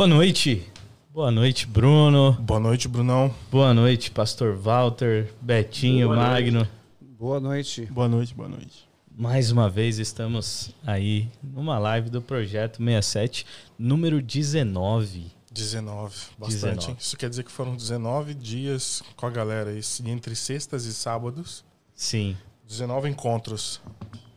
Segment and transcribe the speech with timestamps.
[0.00, 0.66] Boa noite.
[1.12, 2.32] Boa noite, Bruno.
[2.40, 3.34] Boa noite, Brunão.
[3.50, 6.66] Boa noite, Pastor Walter, Betinho, Boa Magno.
[7.02, 7.84] Boa noite.
[7.84, 8.88] Boa noite, boa noite.
[9.14, 13.44] Mais uma vez estamos aí numa live do Projeto 67,
[13.78, 15.26] número 19.
[15.52, 16.76] 19, bastante.
[16.76, 16.90] 19.
[16.92, 16.96] hein?
[16.98, 21.62] Isso quer dizer que foram 19 dias com a galera, esse- entre sextas e sábados.
[21.94, 23.82] Sim, 19 encontros.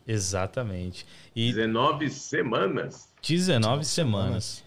[0.06, 1.06] exatamente.
[1.34, 3.08] E 19 semanas.
[3.22, 4.62] 19 semanas.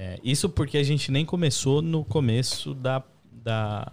[0.00, 3.02] É, isso porque a gente nem começou no começo da,
[3.32, 3.92] da,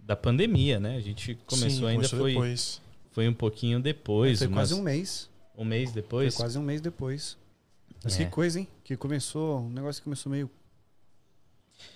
[0.00, 0.96] da pandemia, né?
[0.96, 2.80] A gente começou Sim, ainda, foi, depois.
[3.12, 4.38] foi um pouquinho depois.
[4.38, 5.28] Foi umas- quase um mês.
[5.56, 6.34] um mês depois.
[6.34, 7.36] Foi quase um mês depois.
[8.02, 8.24] Mas É.
[8.24, 8.66] que coisa, hein?
[8.82, 9.60] Que começou.
[9.60, 10.50] Um negócio que começou meio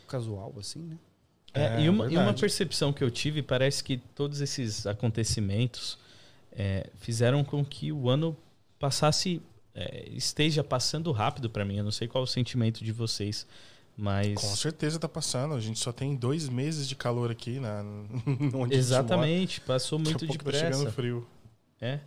[0.07, 0.99] casual, assim, né?
[1.55, 5.99] É, É, e, uma, e uma percepção que eu tive, parece que todos esses acontecimentos
[6.51, 8.37] é, fizeram com que o ano
[8.79, 9.41] passasse,
[9.75, 11.77] é, esteja passando rápido para mim.
[11.79, 13.47] Eu não sei qual é o sentimento de vocês,
[13.97, 14.41] mas.
[14.41, 15.55] Com certeza tá passando.
[15.55, 17.83] A gente só tem dois meses de calor aqui na,
[18.55, 20.77] onde Exatamente, passou muito Daqui a pouco tá depressa.
[20.79, 21.27] chegando frio.
[21.81, 22.01] É.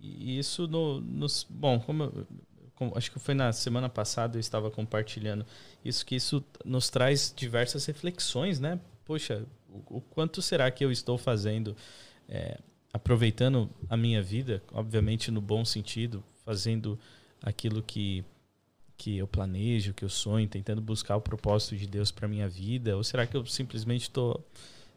[0.00, 1.46] E isso no, nos.
[1.48, 2.26] Bom, como, eu-
[2.74, 5.46] como- acho que foi na semana passada eu estava compartilhando
[5.84, 8.80] isso, que isso nos traz diversas reflexões, né?
[9.04, 11.76] Poxa, o, o quanto será que eu estou fazendo,
[12.28, 12.58] é,
[12.92, 16.98] aproveitando a minha vida, obviamente no bom sentido, fazendo
[17.42, 18.24] aquilo que,
[18.96, 22.96] que eu planejo, que eu sonho, tentando buscar o propósito de Deus para minha vida?
[22.96, 24.44] Ou será que eu simplesmente estou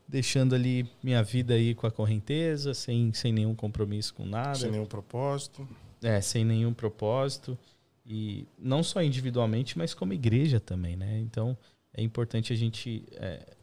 [0.08, 4.72] deixando ali minha vida aí com a correnteza, sem, sem nenhum compromisso com nada, Sem
[4.72, 5.68] nenhum propósito.
[6.04, 7.58] é, sem nenhum propósito.
[8.06, 11.20] E não só individualmente, mas como igreja também, né?
[11.22, 11.58] Então
[11.92, 13.56] é importante a gente é,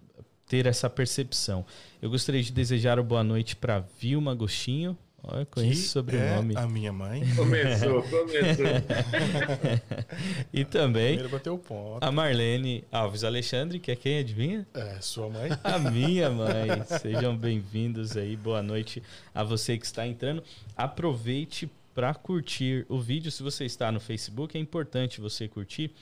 [0.49, 1.65] ter essa percepção.
[2.01, 4.99] Eu gostaria de desejar uma boa noite para Vilma Agostinho.
[5.25, 6.55] Olha, conheço que o sobrenome.
[6.55, 7.23] É a minha mãe.
[7.37, 8.67] Começou, começou.
[10.53, 12.03] E também Primeiro bateu o ponto.
[12.03, 14.67] a Marlene Alves Alexandre, que é quem adivinha?
[14.75, 15.51] É, sua mãe.
[15.63, 16.69] A minha mãe.
[17.01, 18.37] Sejam bem-vindos aí.
[18.37, 19.03] Boa noite
[19.35, 20.43] a você que está entrando.
[20.77, 23.31] Aproveite para curtir o vídeo.
[23.31, 25.93] Se você está no Facebook, é importante você curtir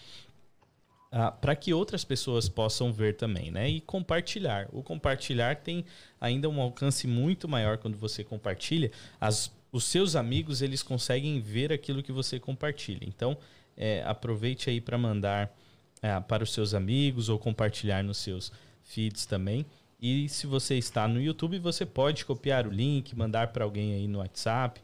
[1.41, 3.69] para que outras pessoas possam ver também, né?
[3.69, 4.69] E compartilhar.
[4.73, 5.85] O compartilhar tem
[6.21, 8.93] ainda um alcance muito maior quando você compartilha.
[9.21, 13.05] As, os seus amigos eles conseguem ver aquilo que você compartilha.
[13.05, 13.37] Então,
[13.77, 15.53] é, aproveite aí para mandar
[16.01, 18.53] é, para os seus amigos ou compartilhar nos seus
[18.85, 19.67] feeds também.
[20.01, 24.09] E se você está no YouTube, você pode copiar o link, mandar para alguém aí
[24.09, 24.81] no WhatsApp,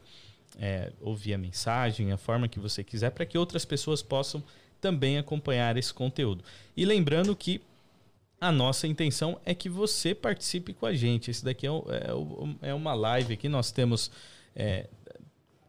[0.59, 4.43] é, ou via mensagem, a forma que você quiser, para que outras pessoas possam
[4.79, 6.43] também acompanhar esse conteúdo.
[6.75, 7.61] E lembrando que
[8.39, 11.31] a nossa intenção é que você participe com a gente.
[11.31, 14.11] Esse daqui é, é é uma live aqui, nós temos
[14.55, 14.87] é,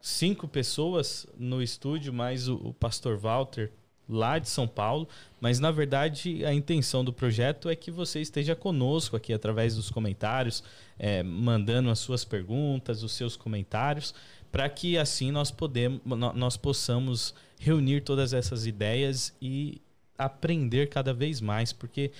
[0.00, 3.70] cinco pessoas no estúdio, mais o, o pastor Walter
[4.08, 5.06] lá de São Paulo,
[5.38, 9.90] mas na verdade a intenção do projeto é que você esteja conosco aqui através dos
[9.90, 10.64] comentários,
[10.98, 14.14] é, mandando as suas perguntas, os seus comentários,
[14.50, 19.80] para que assim nós podemos, nó- nós possamos reunir todas essas ideias e
[20.16, 22.10] aprender cada vez mais, porque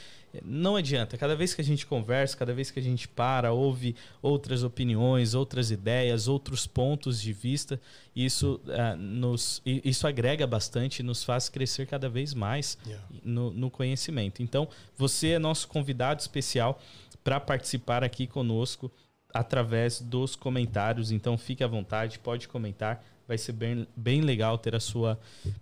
[0.45, 3.97] não adianta, cada vez que a gente conversa, cada vez que a gente para, ouve
[4.23, 7.81] outras opiniões, outras ideias, outros pontos de vista,
[8.15, 13.05] isso, ah, nos, isso agrega bastante e nos faz crescer cada vez mais Yeah.
[13.25, 14.43] no, no conhecimento.
[14.43, 16.81] Então, você é nosso convidado especial
[17.25, 18.93] para participar aqui conosco
[19.33, 21.11] através dos comentários.
[21.11, 23.05] Então, fique à vontade, pode comentar.
[23.27, 25.19] Vai ser bem, bem legal ter a sua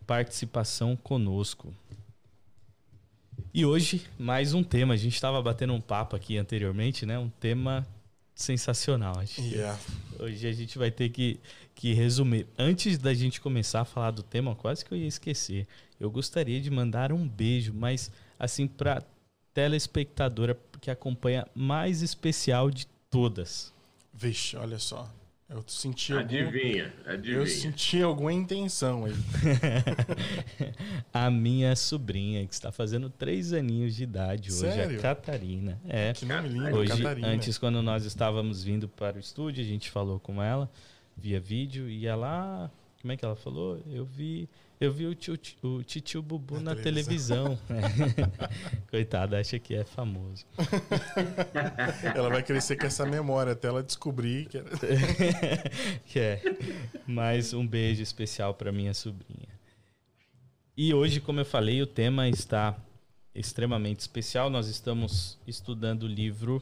[0.06, 1.74] participação conosco.
[3.52, 4.94] E hoje, mais um tema.
[4.94, 7.18] A gente estava batendo um papo aqui anteriormente, né?
[7.18, 7.86] Um tema
[8.34, 9.18] sensacional.
[9.18, 9.78] Acho Yeah.
[10.18, 11.40] Hoje a gente vai ter que,
[11.74, 12.46] que resumir.
[12.58, 15.66] Antes da gente começar a falar do tema, quase que eu ia esquecer.
[15.98, 19.02] Eu gostaria de mandar um beijo, mas assim para
[19.54, 23.72] telespectadora que acompanha mais especial de todas.
[24.12, 25.08] Vixe, olha só.
[25.48, 27.46] Eu senti algum- Adivinha, Eu adivinha.
[27.46, 29.12] senti alguma intenção aí.
[31.12, 34.98] a minha sobrinha, que está fazendo três aninhos de idade hoje, Sério?
[34.98, 35.80] a Catarina.
[35.88, 36.12] É.
[36.12, 37.28] Que nome lindo, Hoje, Catarina.
[37.28, 40.68] antes, quando nós estávamos vindo para o estúdio, a gente falou com ela
[41.16, 42.70] via vídeo e ela.
[43.06, 43.80] Como é que ela falou?
[43.88, 44.48] Eu vi,
[44.80, 47.56] eu vi o tio, o titio Bubu Na na, televisão.
[48.90, 50.44] Coitada, acha que é famoso.
[52.16, 54.70] Ela vai crescer com essa memória até ela descobrir que era...
[56.04, 56.42] que é.
[57.06, 59.54] Mais um beijo especial para minha sobrinha.
[60.76, 62.76] E hoje, como eu falei, o tema está
[63.32, 64.50] extremamente especial.
[64.50, 66.60] Nós estamos estudando o livro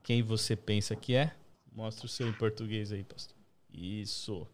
[0.00, 1.34] Quem Você Pensa Que É.
[1.72, 3.36] Mostra o seu em português aí, pastor.
[3.72, 4.46] Isso.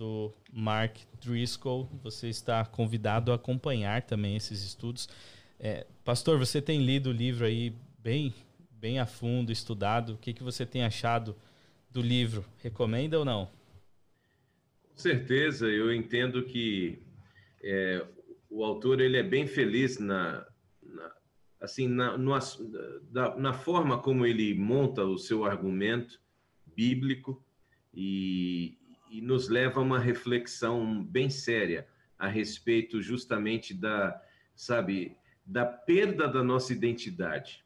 [0.00, 1.86] Do Mark Driscoll.
[2.02, 5.06] Você está convidado a acompanhar também esses estudos.
[5.58, 8.32] É, pastor, você tem lido o livro aí bem,
[8.70, 10.14] bem a fundo, estudado.
[10.14, 11.36] O que, que você tem achado
[11.90, 12.46] do livro?
[12.62, 13.44] Recomenda ou não?
[14.88, 16.98] Com certeza, eu entendo que
[17.62, 18.02] é,
[18.48, 20.46] o autor ele é bem feliz na,
[20.82, 21.12] na
[21.60, 22.32] assim na, no,
[23.12, 26.18] da, na forma como ele monta o seu argumento
[26.74, 27.44] bíblico
[27.92, 28.79] e,
[29.10, 31.86] e nos leva a uma reflexão bem séria
[32.16, 34.22] a respeito justamente da,
[34.54, 37.64] sabe, da perda da nossa identidade.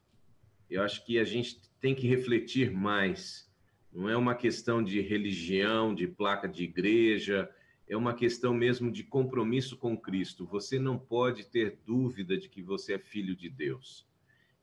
[0.71, 3.53] Eu acho que a gente tem que refletir mais.
[3.93, 7.51] Não é uma questão de religião, de placa de igreja,
[7.87, 10.47] é uma questão mesmo de compromisso com Cristo.
[10.47, 14.07] Você não pode ter dúvida de que você é filho de Deus.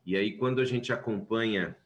[0.03, 1.77] E aí, quando a gente acompanha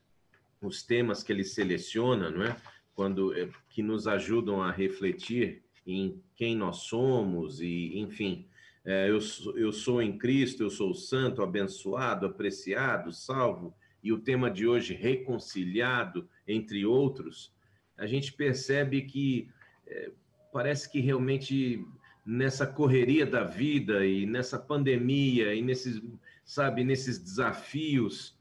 [0.61, 2.55] os temas que ele seleciona, não é?
[2.95, 8.47] Quando eh, que nos ajudam a refletir em quem nós somos e, enfim,
[8.85, 9.19] é, eu,
[9.55, 14.93] eu sou em Cristo, eu sou santo, abençoado, apreciado, salvo, e o tema de hoje,
[14.93, 17.51] reconciliado, entre outros,
[17.97, 19.49] a gente percebe que
[19.87, 20.11] é,
[20.53, 21.83] parece que realmente
[22.25, 26.01] nessa correria da vida e nessa pandemia e nesses,
[26.43, 28.37] sabe, nesses desafios,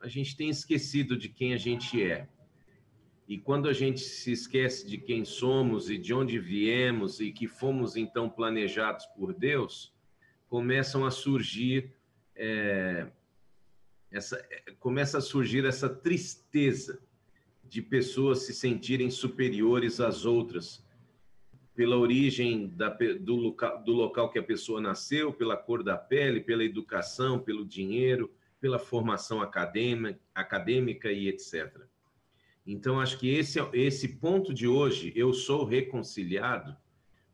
[0.00, 2.28] a gente tem esquecido de quem a gente é.
[3.28, 7.48] E quando a gente se esquece de quem somos e de onde viemos e que
[7.48, 9.92] fomos então planejados por Deus,
[10.48, 11.92] começam a surgir
[12.36, 13.08] é,
[14.10, 14.40] essa
[14.78, 17.00] começa a surgir essa tristeza
[17.64, 20.84] de pessoas se sentirem superiores às outras
[21.74, 22.88] pela origem da,
[23.20, 27.66] do, local, do local que a pessoa nasceu, pela cor da pele, pela educação, pelo
[27.66, 31.76] dinheiro, pela formação acadêmica, acadêmica e etc.
[32.66, 36.76] Então, acho que esse, esse ponto de hoje, eu sou reconciliado,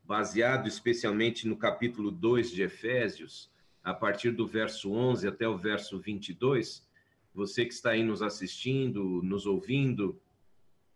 [0.03, 3.51] baseado especialmente no capítulo 2 de Efésios,
[3.83, 6.87] a partir do verso 11 até o verso 22.
[7.33, 10.21] Você que está aí nos assistindo, nos ouvindo,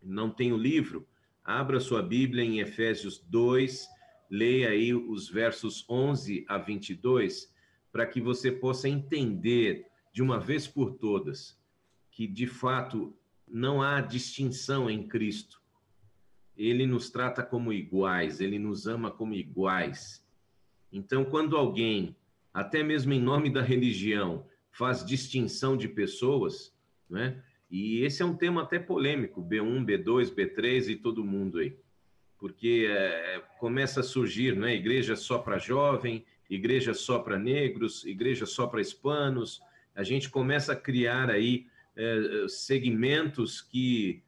[0.00, 1.04] não tem o livro,
[1.42, 3.88] abra sua Bíblia em Efésios 2,
[4.30, 7.52] leia aí os versos 11 a 22,
[7.90, 11.58] para que você possa entender de uma vez por todas
[12.12, 13.16] que, de fato,
[13.50, 15.60] não há distinção em Cristo.
[16.56, 20.24] Ele nos trata como iguais, ele nos ama como iguais.
[20.92, 22.16] Então, quando alguém,
[22.52, 26.74] até mesmo em nome da religião, faz distinção de pessoas,
[27.08, 27.42] né?
[27.70, 31.76] E esse é um tema até polêmico, B1, B2, B3 e todo mundo aí.
[32.38, 34.74] Porque é, começa a surgir, né?
[34.74, 39.60] Igreja só para jovem, igreja só para negros, igreja só para hispanos.
[39.94, 41.66] A gente começa a criar aí
[41.98, 44.22] é, segmentos que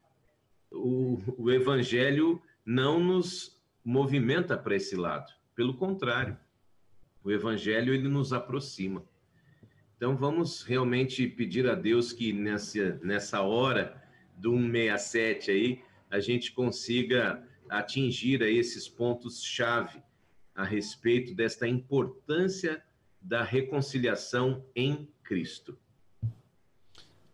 [0.71, 5.33] o, o evangelho não nos movimenta para esse lado.
[5.55, 6.37] Pelo contrário,
[7.23, 9.05] o evangelho ele nos aproxima.
[9.97, 14.03] Então vamos realmente pedir a Deus que nessa, nessa hora
[14.37, 20.03] do 167 aí a gente consiga atingir aí esses pontos chave
[20.55, 22.83] a respeito desta importância
[23.21, 25.79] da reconciliação em Cristo.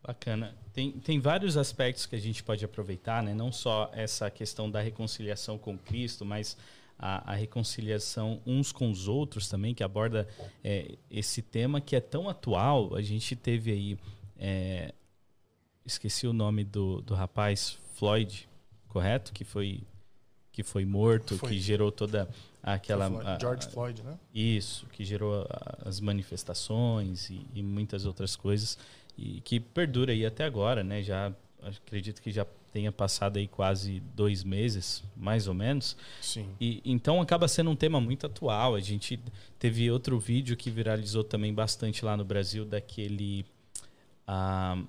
[0.06, 0.54] Bacana.
[0.72, 3.34] Tem, tem vários aspectos que a gente pode aproveitar, né?
[3.34, 6.56] Não só essa questão da reconciliação com Cristo, mas
[6.96, 10.28] a, a reconciliação uns com os outros também, que aborda
[10.62, 12.94] é, esse tema que é tão atual.
[12.94, 13.98] A gente teve aí.
[14.38, 14.94] É,
[15.84, 18.48] esqueci o nome do, do rapaz, Floyd,
[18.86, 19.32] correto?
[19.32, 19.82] Que foi,
[20.56, 21.50] que foi morto, foi.
[21.50, 22.26] que gerou toda
[22.62, 23.10] aquela.
[23.10, 24.18] Floyd, George Floyd, né?
[24.34, 25.46] Isso, que gerou
[25.84, 28.78] as manifestações e, e muitas outras coisas
[29.18, 31.02] e que perdura aí até agora, né?
[31.02, 31.30] Já
[31.62, 35.94] acredito que já tenha passado aí quase dois meses, mais ou menos.
[36.22, 36.48] Sim.
[36.58, 38.74] E então acaba sendo um tema muito atual.
[38.74, 39.20] A gente
[39.58, 43.44] teve outro vídeo que viralizou também bastante lá no Brasil daquele
[44.26, 44.82] ah,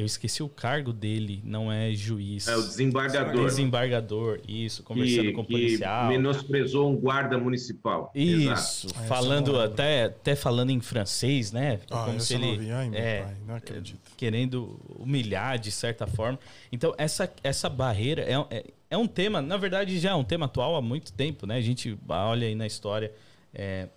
[0.00, 2.48] eu esqueci o cargo dele, não é juiz.
[2.48, 3.44] É o desembargador.
[3.44, 6.08] Desembargador, isso, conversando que, com o policial.
[6.08, 8.10] menosprezou um guarda municipal.
[8.14, 9.04] Isso, Exato.
[9.06, 11.80] falando até, até falando em francês, né?
[11.90, 14.00] Ah, Como se ele não Ai, é, pai, não acredito.
[14.16, 16.38] querendo humilhar de certa forma.
[16.72, 20.46] Então essa essa barreira é, é, é, um tema, na verdade já é um tema
[20.46, 21.56] atual há muito tempo, né?
[21.56, 23.12] A gente olha aí na história
[23.52, 23.88] é,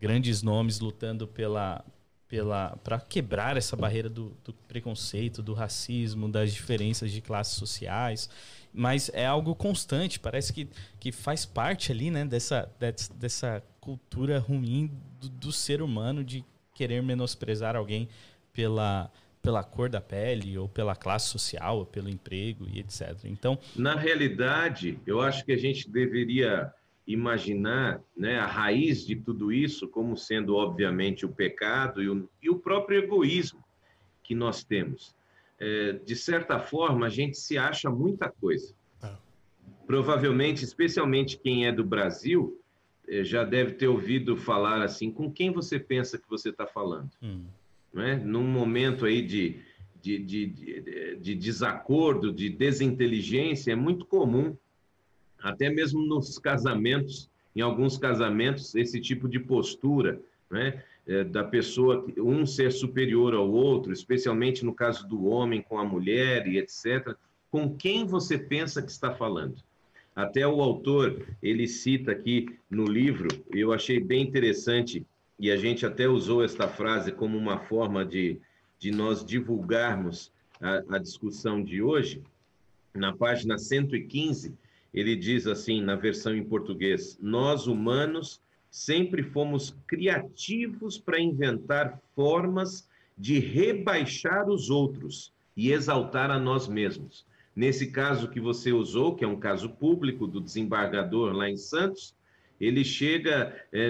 [0.00, 1.84] grandes nomes lutando pela
[2.28, 8.28] pela para quebrar essa barreira do, do, preconceito, do racismo, das diferenças de classes sociais,
[8.72, 10.68] mas é algo constante, parece que,
[10.98, 12.70] que faz parte ali, né, dessa,
[13.14, 14.90] dessa cultura ruim
[15.20, 18.08] do, do ser humano de querer menosprezar alguém
[18.52, 19.10] pela
[19.46, 23.16] pela cor da pele, ou pela classe social, ou pelo emprego e etc.
[23.26, 26.74] Então, Na realidade, eu acho que a gente deveria
[27.06, 32.50] imaginar né, a raiz de tudo isso como sendo, obviamente, o pecado e o, e
[32.50, 33.64] o próprio egoísmo
[34.22, 35.14] que nós temos.
[35.58, 38.74] É, de certa forma, a gente se acha muita coisa.
[39.02, 39.10] É.
[39.86, 42.60] Provavelmente, especialmente quem é do Brasil,
[43.08, 47.10] eh, já deve ter ouvido falar assim: com quem você pensa que você está falando?
[47.22, 47.46] hum,
[47.92, 48.16] não é?
[48.16, 49.60] num momento aí de,
[50.02, 54.56] de, de, de, de desacordo, de desinteligência, é muito comum,
[55.42, 60.82] até mesmo nos casamentos, em alguns casamentos, esse tipo de postura, né?
[61.08, 65.84] É, da pessoa, um ser superior ao outro, especialmente no caso do homem com a
[65.84, 67.14] mulher e etc.
[67.48, 69.62] Com quem você pensa que está falando?
[70.16, 75.06] Até o autor, ele cita aqui no livro, eu achei bem interessante,
[75.38, 78.40] e a gente até usou esta frase como uma forma de,
[78.78, 82.22] de nós divulgarmos a, a discussão de hoje.
[82.94, 84.54] Na página 115,
[84.96, 92.88] ele diz assim, na versão em português: Nós humanos sempre fomos criativos para inventar formas
[93.16, 97.26] de rebaixar os outros e exaltar a nós mesmos.
[97.54, 102.14] Nesse caso que você usou, que é um caso público do desembargador lá em Santos,
[102.58, 103.88] ele chega, é,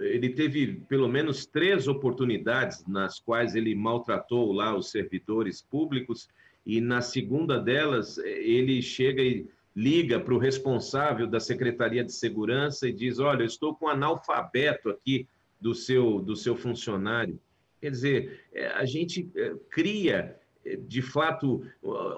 [0.00, 6.28] ele teve pelo menos três oportunidades nas quais ele maltratou lá os servidores públicos
[6.66, 9.46] e na segunda delas é, ele chega e
[9.78, 13.88] liga para o responsável da Secretaria de Segurança e diz: Olha, eu estou com um
[13.88, 15.28] analfabeto aqui
[15.60, 17.40] do seu, do seu funcionário.
[17.80, 21.64] Quer dizer, é, a gente é, cria, é, de fato,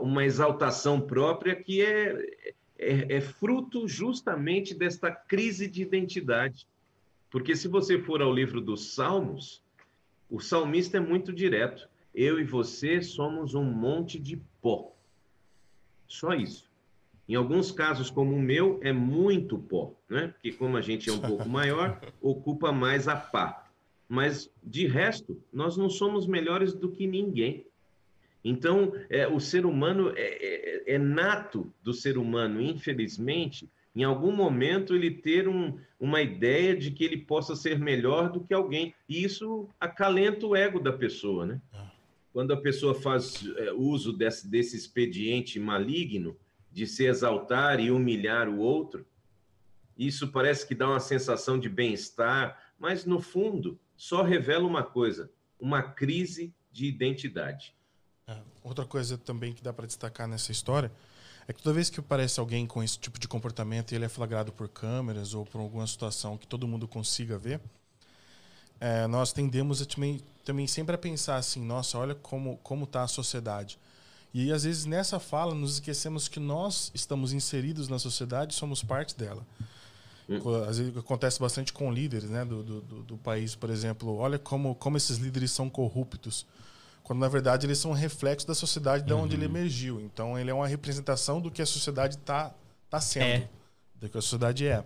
[0.00, 6.66] uma exaltação própria que é, é, é fruto justamente desta crise de identidade.
[7.30, 9.62] Porque se você for ao livro dos Salmos,
[10.30, 11.90] o salmista é muito direto.
[12.14, 14.96] Eu e você somos um monte de pó.
[16.08, 16.69] Só isso.
[17.30, 20.34] Em alguns casos, como o meu, é muito pó, né?
[20.34, 23.70] Porque como a gente é um pouco maior, ocupa mais a pá.
[24.08, 27.64] Mas, de resto, nós não somos melhores do que ninguém.
[28.44, 34.32] Então, é, o ser humano é, é, é, nato do ser humano, infelizmente, em algum
[34.32, 38.92] momento ele ter um, uma ideia de que ele possa ser melhor do que alguém.
[39.08, 41.60] E isso acalenta o ego da pessoa, né?
[42.32, 46.36] Quando a pessoa faz é, uso desse, desse expediente maligno,
[46.70, 49.06] de se exaltar e humilhar o outro,
[49.96, 55.30] isso parece que dá uma sensação de bem-estar, mas no fundo só revela uma coisa:
[55.58, 57.74] uma crise de identidade.
[58.26, 60.90] É, outra coisa também que dá para destacar nessa história
[61.46, 64.08] é que toda vez que aparece alguém com esse tipo de comportamento e ele é
[64.08, 67.60] flagrado por câmeras ou por alguma situação que todo mundo consiga ver,
[68.78, 73.02] é, nós tendemos a também, também sempre a pensar assim: nossa, olha como como está
[73.02, 73.78] a sociedade.
[74.32, 79.16] E às vezes nessa fala nos esquecemos que nós estamos inseridos na sociedade, somos parte
[79.16, 79.44] dela.
[80.68, 84.16] Às vezes acontece bastante com líderes né, do, do, do, país, por exemplo.
[84.16, 86.46] Olha como, como esses líderes são corruptos.
[87.02, 89.50] Quando na verdade eles são um reflexo da sociedade de onde ele Uhum.
[89.50, 90.00] emergiu.
[90.00, 92.54] Então ele é uma representação do que a sociedade está
[92.88, 93.48] tá sendo, É.
[93.96, 94.84] do que a sociedade é.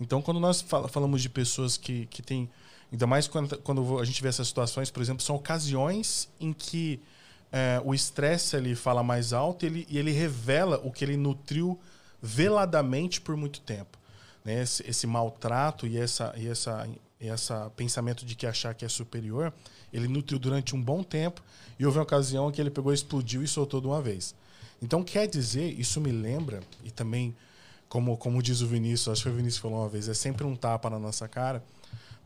[0.00, 2.48] Então quando nós fal- falamos de pessoas que, que têm.
[2.90, 6.98] Ainda mais quando, quando a gente vê essas situações, por exemplo, são ocasiões em que
[7.52, 11.78] é, o estresse ele fala mais alto ele, e ele revela o que ele nutriu
[12.20, 13.98] veladamente por muito tempo.
[14.42, 14.62] Né?
[14.62, 16.88] Esse, esse maltrato e essa, e essa,
[17.20, 19.52] e essa pensamento de que achar que é superior,
[19.92, 21.42] ele nutriu durante um bom tempo
[21.78, 24.34] e houve uma ocasião que ele pegou, explodiu e soltou de uma vez.
[24.80, 27.36] Então, quer dizer, isso me lembra, e também,
[27.88, 30.56] como, como diz o Vinícius, acho que o Vinícius falou uma vez, é sempre um
[30.56, 31.62] tapa na nossa cara,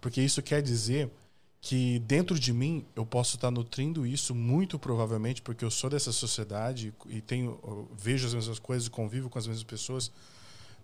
[0.00, 1.11] porque isso quer dizer
[1.60, 6.12] que dentro de mim eu posso estar nutrindo isso muito provavelmente porque eu sou dessa
[6.12, 10.12] sociedade e tenho eu vejo as mesmas coisas convivo com as mesmas pessoas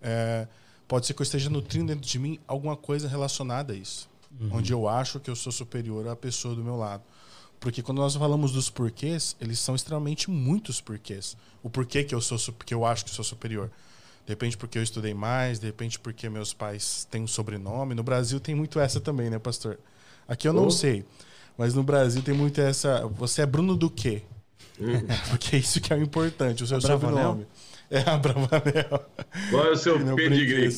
[0.01, 0.47] é,
[0.87, 4.09] pode ser que eu esteja nutrindo dentro de mim alguma coisa relacionada a isso
[4.51, 7.03] onde eu acho que eu sou superior à pessoa do meu lado
[7.59, 12.19] porque quando nós falamos dos porquês eles são extremamente muitos porquês o porquê que eu
[12.19, 13.71] sou que eu acho que sou superior
[14.25, 17.93] de repente porque eu estudei mais, de repente porque meus pais têm um sobrenome.
[17.93, 19.77] No Brasil tem muito essa também, né, pastor?
[20.33, 20.71] Aqui eu não Oh.
[20.71, 21.05] sei,
[21.57, 23.05] mas no Brasil tem muito essa.
[23.17, 24.23] Você é Bruno do quê?
[25.29, 27.09] porque é isso que é o importante, o seu Abravanel?
[27.17, 27.47] sobrenome.
[27.91, 29.05] É a Bravanel.
[29.51, 30.69] Qual é o seu Não pedigree?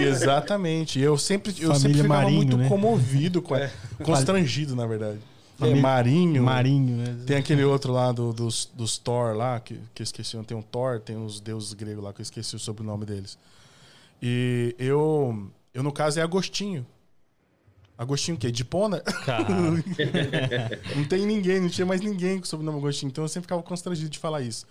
[0.00, 1.00] Exatamente.
[1.00, 2.68] Eu sempre, eu Família sempre ficava Marinho, muito né?
[2.68, 3.54] comovido, com
[4.04, 5.18] constrangido, na verdade.
[5.60, 6.42] É, Marinho.
[6.42, 7.16] Marinho, né?
[7.26, 10.36] Tem aquele outro lá do- dos, dos Thor lá, que, que eu esqueci.
[10.44, 13.38] Tem um Thor, tem os deuses gregos lá, que eu esqueci o sobrenome deles.
[14.22, 16.84] E eu, eu no caso, é Agostinho.
[17.96, 18.50] Agostinho o quê?
[18.50, 19.02] De Pona?
[20.96, 23.10] Não tem ninguém, não tinha mais ninguém com o sobrenome Agostinho.
[23.10, 24.66] Então eu sempre ficava constrangido de falar isso.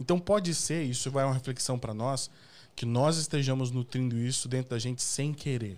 [0.00, 2.30] Então pode ser, isso vai uma reflexão para nós,
[2.76, 5.76] que nós estejamos nutrindo isso dentro da gente sem querer.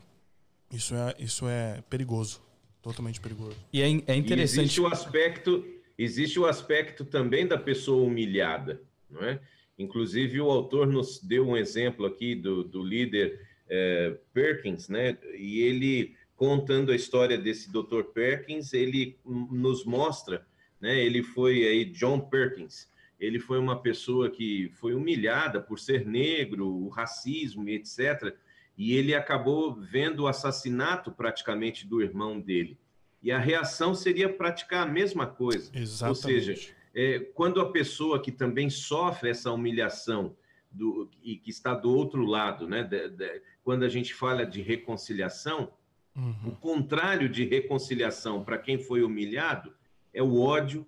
[0.71, 2.40] Isso é, isso é perigoso.
[2.83, 3.57] Totalmente perigoso.
[3.73, 4.61] e é, é E interessante.
[4.61, 5.64] existe o aspecto,
[5.99, 8.80] existe o aspecto também da pessoa humilhada,
[9.11, 9.38] não é?
[9.78, 15.16] Inclusive o autor nos deu um exemplo aqui do, do líder eh, Perkins, né?
[15.38, 18.02] E ele contando a história desse Dr.
[18.14, 20.47] Perkins, ele nos mostra,
[20.80, 20.99] né?
[20.99, 22.88] Ele foi aí John Perkins.
[23.20, 28.35] Ele foi uma pessoa que foi humilhada por ser negro, o racismo e etc.
[28.75, 32.78] E ele acabou vendo o assassinato praticamente do irmão dele.
[33.23, 35.70] E a reação seria praticar a mesma coisa.
[35.75, 36.23] Exatamente.
[36.23, 40.35] seja, É, quando a pessoa que também sofre essa humilhação
[40.73, 42.82] do, e que está do outro lado, né?
[42.82, 45.70] de- de- quando a gente fala de reconciliação,
[46.17, 46.35] Uhum.
[46.49, 49.73] o contrário de reconciliação para quem foi humilhado
[50.12, 50.87] é o ódio,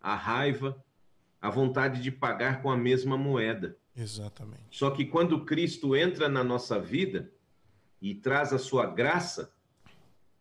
[0.00, 0.84] a raiva,
[1.40, 3.76] a vontade de pagar com a mesma moeda.
[3.96, 4.64] Exatamente.
[4.70, 7.30] Só que quando Cristo entra na nossa vida
[8.02, 9.54] e traz a sua graça,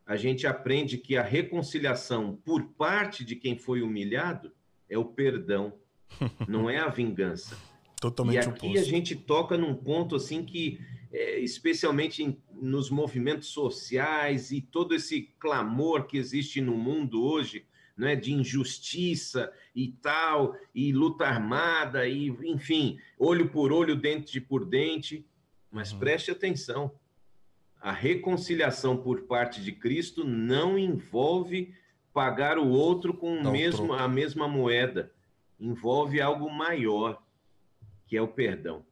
[0.05, 4.51] a gente aprende que a reconciliação por parte de quem foi humilhado
[4.89, 5.73] é o perdão,
[6.47, 7.55] não é a vingança.
[7.55, 8.79] E Totalmente aqui oposto.
[8.79, 10.79] a gente toca num ponto assim que,
[11.13, 17.65] é, especialmente em- nos movimentos sociais e todo esse clamor que existe no mundo hoje,
[17.95, 24.65] né, de injustiça e tal, e luta armada, e enfim, olho por olho, dente por
[24.65, 25.23] dente.
[25.71, 25.99] Mas Uhum.
[25.99, 26.91] preste atenção,
[27.79, 31.75] a reconciliação por parte de Cristo não envolve
[32.11, 35.11] pagar o outro com o mesmo, a mesma moeda,
[35.59, 37.21] envolve algo maior
[38.07, 38.83] que é o perdão.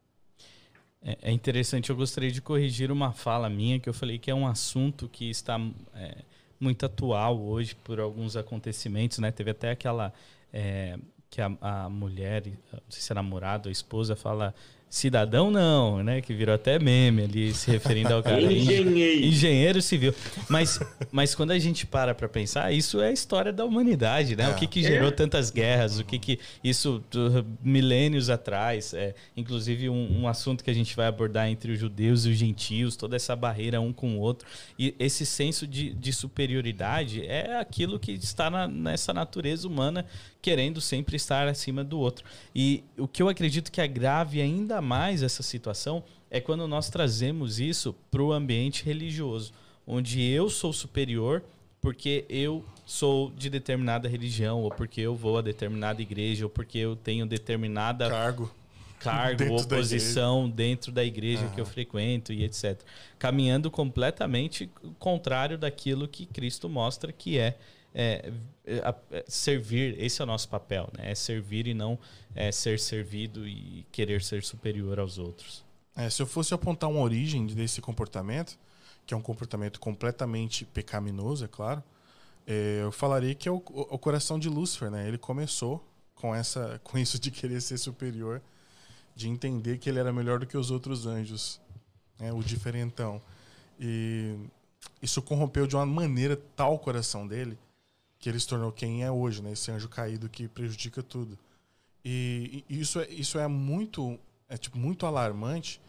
[1.03, 4.35] É é interessante, eu gostaria de corrigir uma fala minha que eu falei que é
[4.35, 5.59] um assunto que está
[5.95, 6.17] é,
[6.59, 9.31] muito atual hoje por alguns acontecimentos, né?
[9.31, 10.13] Teve até aquela
[10.53, 10.99] é,
[11.29, 14.53] que a, a mulher, não sei se é namorado ou esposa, fala
[14.91, 16.19] cidadão não, né?
[16.19, 18.41] Que virou até meme ali se referindo ao cara.
[18.51, 19.25] Engenheiro.
[19.25, 20.13] Engenheiro civil.
[20.49, 24.43] Mas, mas quando a gente para para pensar, isso é a história da humanidade, né?
[24.43, 24.49] É.
[24.49, 27.01] O que, que gerou tantas guerras, o que que isso
[27.63, 32.25] milênios atrás, é, inclusive um, um assunto que a gente vai abordar entre os judeus
[32.25, 34.45] e os gentios, toda essa barreira um com o outro.
[34.77, 40.05] E esse senso de, de superioridade é aquilo que está na- nessa natureza humana
[40.41, 42.25] querendo sempre estar acima do outro.
[42.55, 47.59] E o que eu acredito que agrave ainda mais essa situação é quando nós trazemos
[47.59, 49.53] isso para o ambiente religioso,
[49.85, 51.43] onde eu sou superior
[51.81, 56.77] porque eu sou de determinada religião, ou porque eu vou a determinada igreja, ou porque
[56.77, 58.51] eu tenho determinada Cargo.
[58.99, 62.79] cargo Dentro ou da posição dentro da igreja que eu frequento e etc.
[63.17, 67.57] Caminhando completamente contrário daquilo que Cristo mostra que é,
[67.93, 68.31] é,
[68.65, 69.99] é, é servir.
[69.99, 71.11] Esse é o nosso papel, né?
[71.11, 71.97] É servir e não
[72.35, 75.63] é, ser servido e querer ser superior aos outros.
[75.95, 78.57] É, se eu fosse apontar uma origem desse comportamento,
[79.05, 81.83] que é um comportamento completamente pecaminoso, é claro,
[82.47, 85.07] é, eu falaria que é o, o coração de Lúcifer, né?
[85.07, 88.41] Ele começou com essa, com isso de querer ser superior,
[89.15, 91.59] de entender que ele era melhor do que os outros anjos,
[92.17, 92.31] né?
[92.31, 93.21] O diferentão.
[93.79, 94.37] E
[95.01, 97.57] isso corrompeu de uma maneira tal o coração dele
[98.21, 99.51] que ele se tornou quem é hoje, né?
[99.51, 101.37] Esse anjo caído que prejudica tudo.
[102.05, 105.81] E, e isso é, isso é muito é tipo muito alarmante,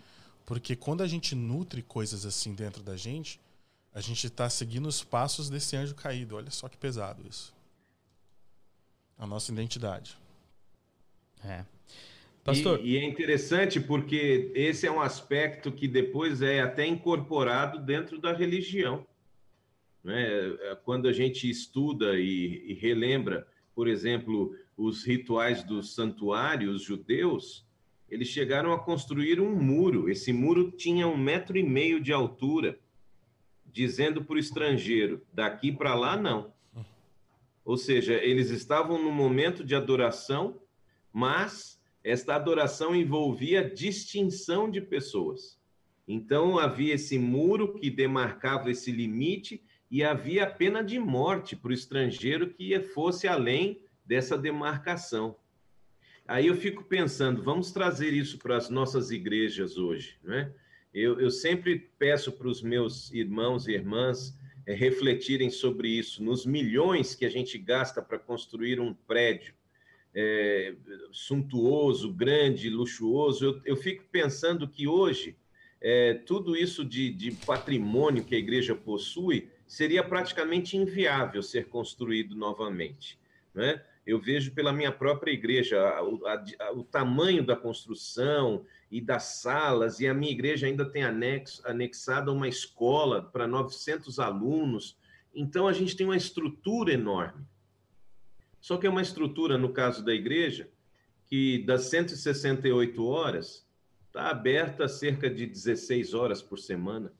[0.46, 3.38] porque quando a gente nutre coisas assim dentro da gente,
[3.92, 6.36] a gente está seguindo os passos desse anjo caído.
[6.36, 7.54] Olha só que pesado isso.
[9.18, 10.16] A nossa identidade.
[11.44, 11.64] É.
[12.42, 17.78] Pastor, E, e é interessante porque esse é um aspecto que depois é até incorporado
[17.78, 19.06] dentro da religião.
[20.02, 20.26] Né?
[20.60, 27.66] É, Quando a gente estuda e, e relembra, por exemplo, os rituais dos santuários judeus,
[28.10, 30.10] eles chegaram a construir um muro.
[30.10, 32.78] Esse muro tinha um metro e meio de altura,
[33.64, 36.52] dizendo para o estrangeiro: daqui para lá não.
[37.64, 40.60] Ou seja, eles estavam no momento de adoração,
[41.12, 45.58] mas esta adoração envolvia distinção de pessoas.
[46.06, 49.62] Então havia esse muro que demarcava esse limite
[49.92, 55.36] e havia pena de morte para o estrangeiro que fosse além dessa demarcação.
[56.26, 60.50] Aí eu fico pensando, vamos trazer isso para as nossas igrejas hoje, né?
[60.94, 66.46] Eu, eu sempre peço para os meus irmãos e irmãs eh, refletirem sobre isso, nos
[66.46, 69.54] milhões que a gente gasta para construir um prédio
[70.14, 70.74] é,
[71.10, 73.44] suntuoso, grande, luxuoso.
[73.44, 75.36] Eu, eu fico pensando que hoje
[75.82, 82.36] é, tudo isso de, de patrimônio que a igreja possui seria praticamente inviável ser construído
[82.36, 83.18] novamente.
[83.54, 83.82] Né?
[84.06, 89.98] Eu vejo pela minha própria igreja a, a, o tamanho da construção e das salas,
[89.98, 94.98] e a minha igreja ainda tem anexo, anexada uma escola para 900 alunos.
[95.34, 97.42] Então, a gente tem uma estrutura enorme.
[98.60, 100.68] Só que é uma estrutura, no caso da igreja,
[101.24, 103.66] que das 168 horas,
[104.08, 107.10] está aberta cerca de 16 horas por semana.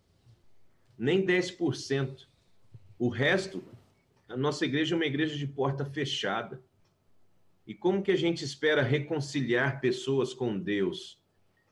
[0.98, 2.30] Nem 10%.
[3.02, 3.64] O resto,
[4.28, 6.62] a nossa igreja é uma igreja de porta fechada.
[7.66, 11.20] E como que a gente espera reconciliar pessoas com Deus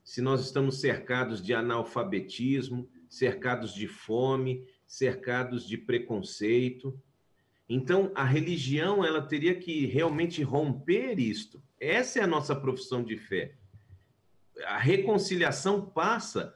[0.02, 7.00] se nós estamos cercados de analfabetismo, cercados de fome, cercados de preconceito?
[7.68, 11.62] Então, a religião ela teria que realmente romper isto.
[11.78, 13.54] Essa é a nossa profissão de fé.
[14.64, 16.52] A reconciliação passa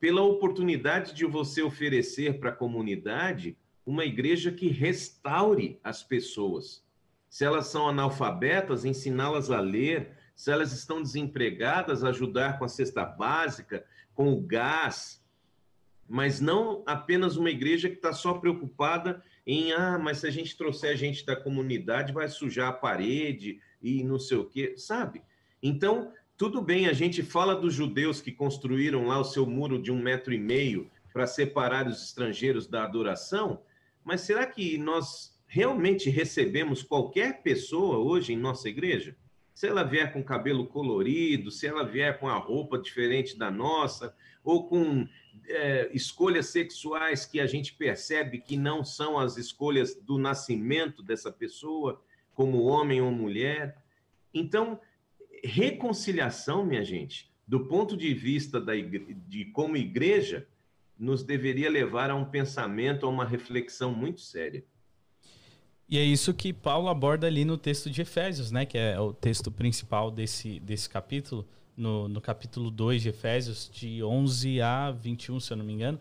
[0.00, 6.84] pela oportunidade de você oferecer para a comunidade uma igreja que restaure as pessoas.
[7.30, 10.10] Se elas são analfabetas, ensiná-las a ler.
[10.34, 15.24] Se elas estão desempregadas, ajudar com a cesta básica, com o gás.
[16.08, 20.56] Mas não apenas uma igreja que está só preocupada em, ah, mas se a gente
[20.56, 25.22] trouxer gente da comunidade, vai sujar a parede e não sei o quê, sabe?
[25.62, 29.92] Então, tudo bem, a gente fala dos judeus que construíram lá o seu muro de
[29.92, 33.62] um metro e meio para separar os estrangeiros da adoração,
[34.06, 39.16] mas será que nós realmente recebemos qualquer pessoa hoje em nossa igreja?
[39.52, 44.14] Se ela vier com cabelo colorido, se ela vier com a roupa diferente da nossa,
[44.44, 45.08] ou com
[45.48, 51.32] é, escolhas sexuais que a gente percebe que não são as escolhas do nascimento dessa
[51.32, 52.00] pessoa,
[52.32, 53.76] como homem ou mulher.
[54.32, 54.78] Então,
[55.42, 60.46] reconciliação, minha gente, do ponto de vista da de como igreja,
[60.98, 64.64] nos deveria levar a um pensamento, a uma reflexão muito séria.
[65.88, 68.66] E é isso que Paulo aborda ali no texto de Efésios, né?
[68.66, 74.02] Que é o texto principal desse, desse capítulo, no, no capítulo 2 de Efésios, de
[74.02, 76.00] 11 a 21, se eu não me engano.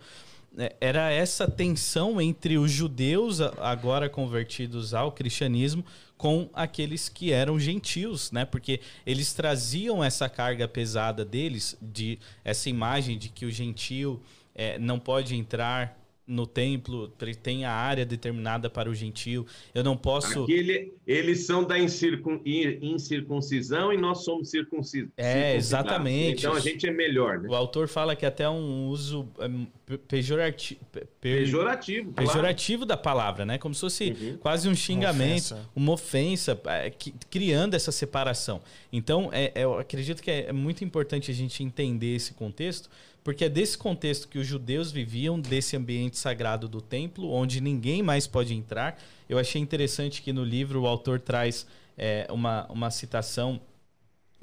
[0.58, 5.86] É, era essa tensão entre os judeus, agora convertidos ao cristianismo,
[6.18, 8.44] com aqueles que eram gentios, né?
[8.44, 14.20] Porque eles traziam essa carga pesada deles, de essa imagem de que o gentio
[14.56, 17.08] é, não pode entrar no templo,
[17.44, 19.46] tem a área determinada para o gentio.
[19.74, 20.44] Eu não posso.
[20.44, 25.12] Aqui eles são da incircun, incircuncisão e nós somos circuncisos.
[25.18, 26.40] É, exatamente.
[26.40, 27.40] Então a gente é melhor.
[27.40, 27.50] Né?
[27.50, 30.80] O autor fala que até um uso é, pejorati...
[31.22, 32.12] pejorativo.
[32.14, 32.88] Pejorativo claro.
[32.88, 33.60] da palavra, né?
[33.60, 34.38] Como se fosse uhum.
[34.38, 36.92] quase um xingamento, uma ofensa, uma ofensa é,
[37.30, 38.62] criando essa separação.
[38.92, 42.90] Então, é, eu acredito que é muito importante a gente entender esse contexto
[43.26, 48.04] porque é desse contexto que os judeus viviam, desse ambiente sagrado do templo, onde ninguém
[48.04, 49.02] mais pode entrar.
[49.28, 51.66] Eu achei interessante que no livro o autor traz
[51.98, 53.60] é, uma, uma citação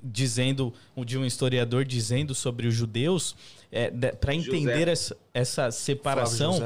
[0.03, 0.75] dizendo
[1.07, 3.37] de um historiador dizendo sobre os judeus
[3.71, 6.59] é, para entender essa, essa separação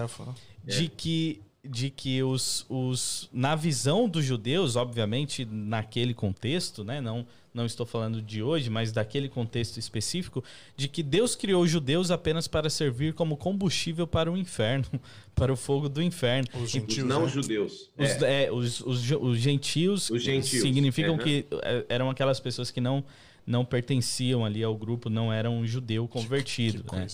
[0.65, 7.27] de que de que os, os na visão dos judeus obviamente naquele contexto né não
[7.57, 10.45] não estou falando de hoje, mas daquele contexto específico,
[10.77, 14.85] de que Deus criou os judeus apenas para servir como combustível para o inferno,
[15.35, 16.47] para o fogo do inferno.
[16.63, 17.29] Os gentios, não né?
[17.29, 17.91] judeus.
[17.97, 18.45] Os, é.
[18.45, 22.81] É, os, os, os, gentios, os gentios significam é, que é, eram aquelas pessoas que
[22.81, 23.03] não
[23.47, 26.83] não pertenciam ali ao grupo, não eram um judeu convertido.
[26.83, 27.07] Que, que né?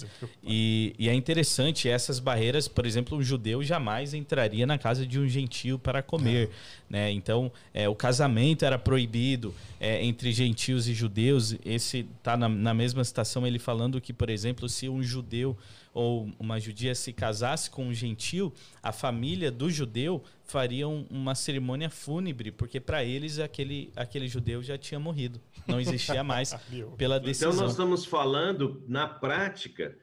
[0.42, 5.18] e, e, é interessante essas barreiras, por exemplo, um judeu jamais entraria na casa de
[5.20, 6.48] um gentio para comer.
[6.48, 6.92] É.
[6.92, 7.12] Né?
[7.12, 11.54] Então, é, o casamento era proibido é, entre gentios e judeus.
[11.64, 15.56] Esse está na, na mesma citação ele falando que, por exemplo, se um judeu
[15.92, 18.52] ou uma judia se casasse com um gentil,
[18.83, 24.78] a família do judeu faria uma cerimônia fúnebre, porque para eles aquele, aquele judeu já
[24.78, 26.55] tinha morrido, não existia mais
[26.96, 27.50] pela decisão.
[27.50, 29.96] Então nós estamos falando, na prática,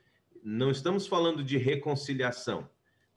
[0.43, 2.69] não estamos falando de reconciliação,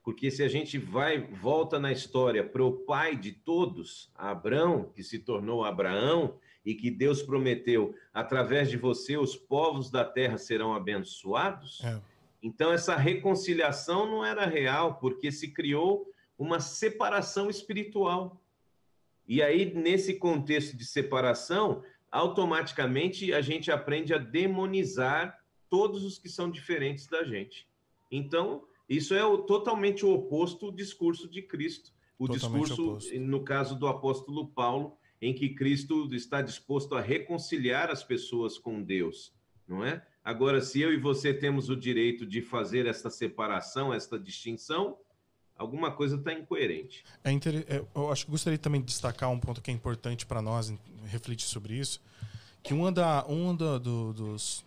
[0.02, 5.02] porque se a gente vai volta na história para o pai de todos, Abraão, que
[5.02, 10.72] se tornou Abraão, e que Deus prometeu, através de você, os povos da terra serão
[10.72, 11.80] abençoados.
[11.82, 12.11] É
[12.42, 18.42] então, essa reconciliação não era real, porque se criou uma separação espiritual.
[19.28, 25.38] E aí, nesse contexto de separação, automaticamente a gente aprende a demonizar
[25.70, 27.68] todos os que são diferentes da gente.
[28.10, 31.92] Então, isso é o, totalmente o oposto do discurso de Cristo.
[32.18, 33.20] O totalmente discurso, oposto.
[33.20, 38.82] no caso do apóstolo Paulo, em que Cristo está disposto a reconciliar as pessoas com
[38.82, 39.32] Deus,
[39.66, 40.02] não é?
[40.24, 44.96] Agora, se eu e você temos o direito de fazer essa separação, essa distinção,
[45.56, 47.04] alguma coisa está incoerente.
[47.24, 47.64] É inter...
[47.68, 50.72] é, eu acho que gostaria também de destacar um ponto que é importante para nós
[51.06, 52.00] refletir sobre isso,
[52.62, 54.64] que um, da, um da, do, dos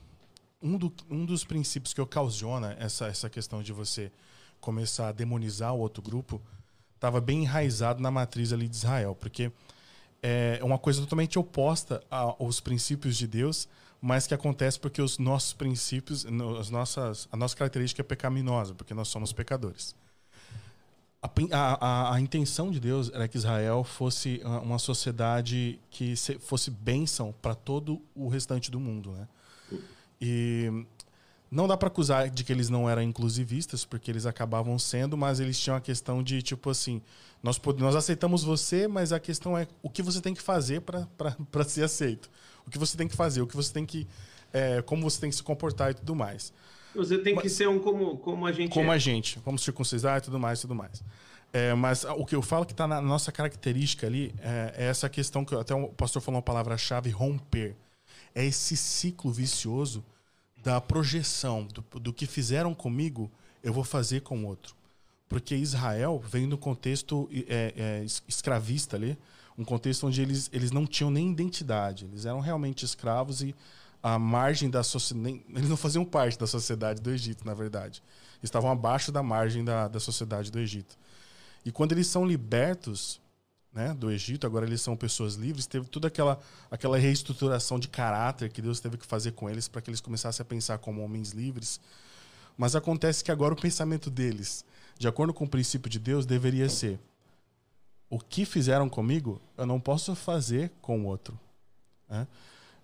[0.61, 4.11] um, do, um dos princípios que ocasiona essa, essa questão de você
[4.59, 6.41] começar a demonizar o outro grupo
[6.95, 9.51] estava bem enraizado na matriz ali de Israel, porque
[10.23, 13.69] é uma coisa totalmente oposta aos princípios de Deus,
[14.05, 16.27] mas que acontece porque os nossos princípios,
[16.59, 19.95] as nossas, a nossa característica é pecaminosa, porque nós somos pecadores.
[21.23, 27.33] A, a, a, intenção de Deus era que Israel fosse uma sociedade que fosse bênção
[27.41, 29.27] para todo o restante do mundo, né?
[30.21, 30.85] E
[31.49, 35.39] não dá para acusar de que eles não eram inclusivistas, porque eles acabavam sendo, mas
[35.39, 37.01] eles tinham a questão de, tipo assim,
[37.41, 41.63] nós, nós aceitamos você, mas a questão é o que você tem que fazer para
[41.63, 42.29] ser aceito.
[42.65, 44.07] O que você tem que fazer, o que você tem que.
[44.53, 46.53] É, como você tem que se comportar e tudo mais.
[46.95, 48.95] Você tem mas, que ser um como, como a gente Como é.
[48.95, 51.03] a gente, como circuncisar e tudo mais tudo mais.
[51.51, 55.07] É, mas o que eu falo que está na nossa característica ali é, é, essa
[55.07, 57.75] questão que até o pastor falou uma palavra-chave, romper.
[58.33, 60.03] É esse ciclo vicioso
[60.61, 63.31] da projeção do, do que fizeram comigo,
[63.63, 64.75] eu vou fazer com outro.
[65.29, 69.17] Porque Israel vem no contexto é, é, escravista ali,
[69.57, 73.55] um contexto onde eles, eles não tinham nem identidade, eles eram realmente escravos e
[74.03, 75.43] a margem da sociedade.
[75.49, 78.03] Eles não faziam parte da sociedade do Egito, na verdade.
[78.43, 80.95] Estavam abaixo da margem da, da sociedade do Egito.
[81.65, 83.19] E quando eles são libertos
[83.73, 86.39] né, do Egito, agora eles são pessoas livres, teve toda aquela,
[86.69, 90.43] aquela reestruturação de caráter que Deus teve que fazer com eles para que eles começassem
[90.43, 91.79] a pensar como homens livres.
[92.55, 94.63] Mas acontece que agora o pensamento deles,
[94.99, 96.99] de acordo com o princípio de Deus, deveria ser:
[98.09, 101.39] o que fizeram comigo, eu não posso fazer com o outro.
[102.09, 102.27] Né?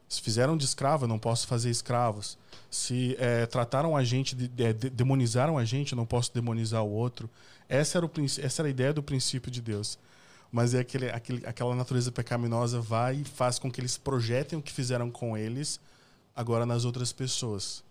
[0.09, 2.37] Se fizeram de escravo, eu não posso fazer escravos.
[2.69, 6.83] Se é, trataram a gente, de, de, de, demonizaram a gente, eu não posso demonizar
[6.83, 7.29] o outro.
[7.69, 9.97] Essa era, o, essa era a ideia do princípio de Deus
[10.51, 14.61] mas é aquele, aquele, aquela natureza pecaminosa vai e faz com que eles projetem o
[14.61, 15.79] que fizeram com eles
[16.35, 17.83] agora nas outras pessoas.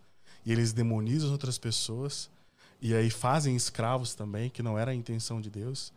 [0.45, 2.29] E eles demonizam as outras pessoas
[2.81, 5.93] e aí fazem escravos também, que não era a intenção de Deus.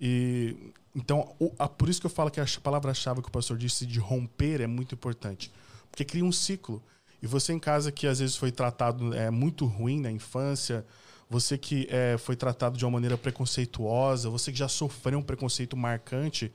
[0.00, 3.58] E então, o, a, por isso que eu falo que a palavra-chave que o pastor
[3.58, 5.52] disse de romper é muito importante,
[5.90, 6.82] porque cria um ciclo.
[7.22, 10.86] E você em casa que às vezes foi tratado é muito ruim na infância,
[11.28, 15.76] você que é, foi tratado de uma maneira preconceituosa, você que já sofreu um preconceito
[15.76, 16.52] marcante,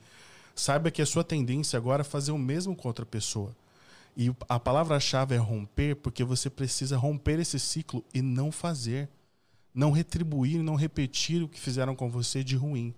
[0.56, 3.54] saiba que a sua tendência agora é fazer o mesmo com outra pessoa.
[4.16, 9.08] E a palavra-chave é romper, porque você precisa romper esse ciclo e não fazer.
[9.74, 12.94] Não retribuir, não repetir o que fizeram com você de ruim.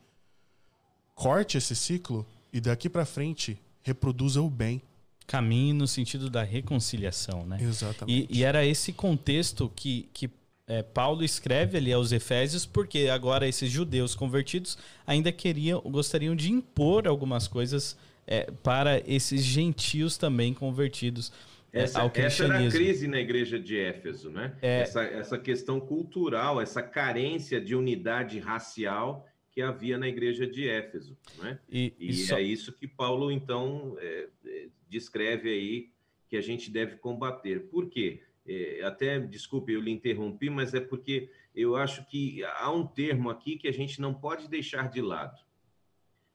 [1.15, 4.83] Corte esse ciclo e daqui para frente reproduza o bem.
[5.27, 7.57] Caminho no sentido da reconciliação, né?
[7.61, 8.29] Exatamente.
[8.31, 10.29] E, e era esse contexto que, que
[10.67, 16.53] é, Paulo escreve ali aos Efésios, porque agora esses judeus convertidos ainda queriam, gostariam de
[16.53, 17.97] impor algumas coisas
[18.27, 21.33] é, para esses gentios também convertidos.
[21.73, 24.55] É, essa, ao essa era a crise na igreja de Éfeso, né?
[24.63, 24.81] É...
[24.81, 31.17] Essa, essa questão cultural, essa carência de unidade racial que havia na igreja de Éfeso,
[31.39, 31.61] né?
[31.71, 32.37] E, e, e só...
[32.37, 35.91] é isso que Paulo, então, é, é, descreve aí
[36.29, 37.69] que a gente deve combater.
[37.69, 38.21] Por quê?
[38.45, 43.31] É, até, desculpe, eu lhe interrompi, mas é porque eu acho que há um termo
[43.31, 45.41] aqui que a gente não pode deixar de lado.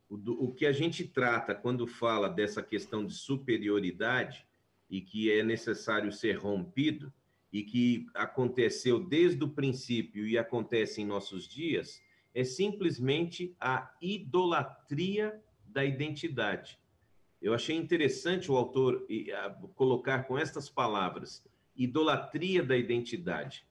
[0.09, 4.47] O, do, o que a gente trata quando fala dessa questão de superioridade
[4.89, 7.13] e que é necessário ser rompido
[7.51, 12.01] e que aconteceu desde o princípio e acontece em nossos dias,
[12.33, 16.79] é simplesmente a idolatria da identidade.
[17.41, 19.07] Eu achei interessante o autor
[19.75, 21.43] colocar com estas palavras
[21.75, 23.65] idolatria da identidade.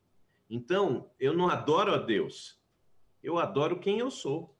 [0.48, 2.58] Então, eu não adoro a Deus,
[3.22, 4.56] eu adoro quem eu sou.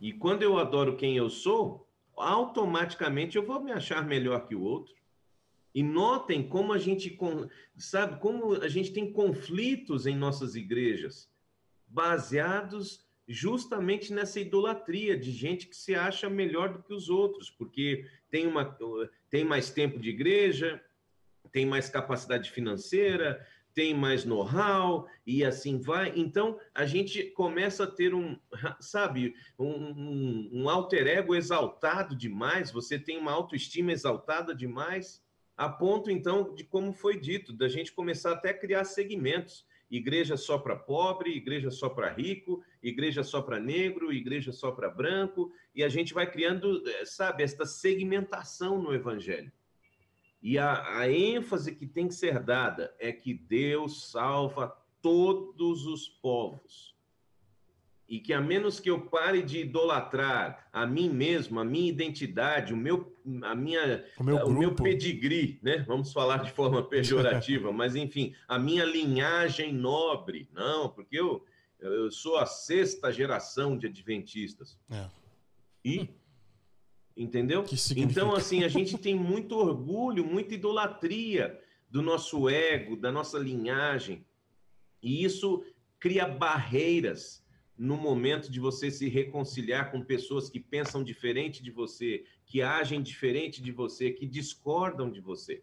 [0.00, 4.62] E quando eu adoro quem eu sou, automaticamente eu vou me achar melhor que o
[4.62, 4.94] outro.
[5.74, 7.18] E notem como a gente
[7.76, 11.28] sabe como a gente tem conflitos em nossas igrejas
[11.94, 18.04] baseados justamente nessa idolatria de gente que se acha melhor do que os outros, porque
[18.28, 18.76] tem uma
[19.30, 20.82] tem mais tempo de igreja,
[21.52, 26.12] tem mais capacidade financeira, tem mais know-how e assim vai.
[26.16, 28.36] Então a gente começa a ter um,
[28.80, 32.72] sabe, um, um, um, alter ego exaltado demais.
[32.72, 35.22] Você tem uma autoestima exaltada demais,
[35.56, 39.64] a ponto então de como foi dito, da gente começar até a criar segmentos.
[39.96, 44.90] Igreja só para pobre, igreja só para rico, igreja só para negro, igreja só para
[44.90, 49.52] branco, e a gente vai criando, eh, sabe, esta segmentação no evangelho.
[50.42, 56.08] E a, a ênfase que tem que ser dada é que Deus salva todos os
[56.08, 56.93] povos.
[58.08, 62.74] E que a menos que eu pare de idolatrar a mim mesmo, a minha identidade,
[62.74, 65.78] o meu, a minha, O meu o meu pedigree, né?
[65.86, 71.44] Vamos falar de forma pejorativa, mas enfim, a minha linhagem nobre, não, porque eu,
[71.80, 74.78] eu sou a sexta geração de adventistas.
[74.90, 75.06] É.
[75.84, 76.08] E
[77.16, 77.62] entendeu?
[77.62, 78.20] Que significa?
[78.20, 84.26] Então assim, a gente tem muito orgulho, muita idolatria do nosso ego, da nossa linhagem.
[85.02, 85.64] E isso
[85.98, 87.43] cria barreiras
[87.76, 93.02] no momento de você se reconciliar com pessoas que pensam diferente de você, que agem
[93.02, 95.62] diferente de você, que discordam de você.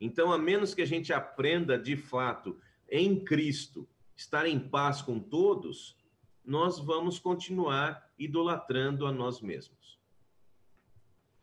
[0.00, 5.20] Então, a menos que a gente aprenda de fato em Cristo estar em paz com
[5.20, 5.96] todos,
[6.44, 9.98] nós vamos continuar idolatrando a nós mesmos.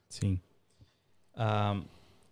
[0.09, 0.41] Sim.
[1.33, 1.81] Ah,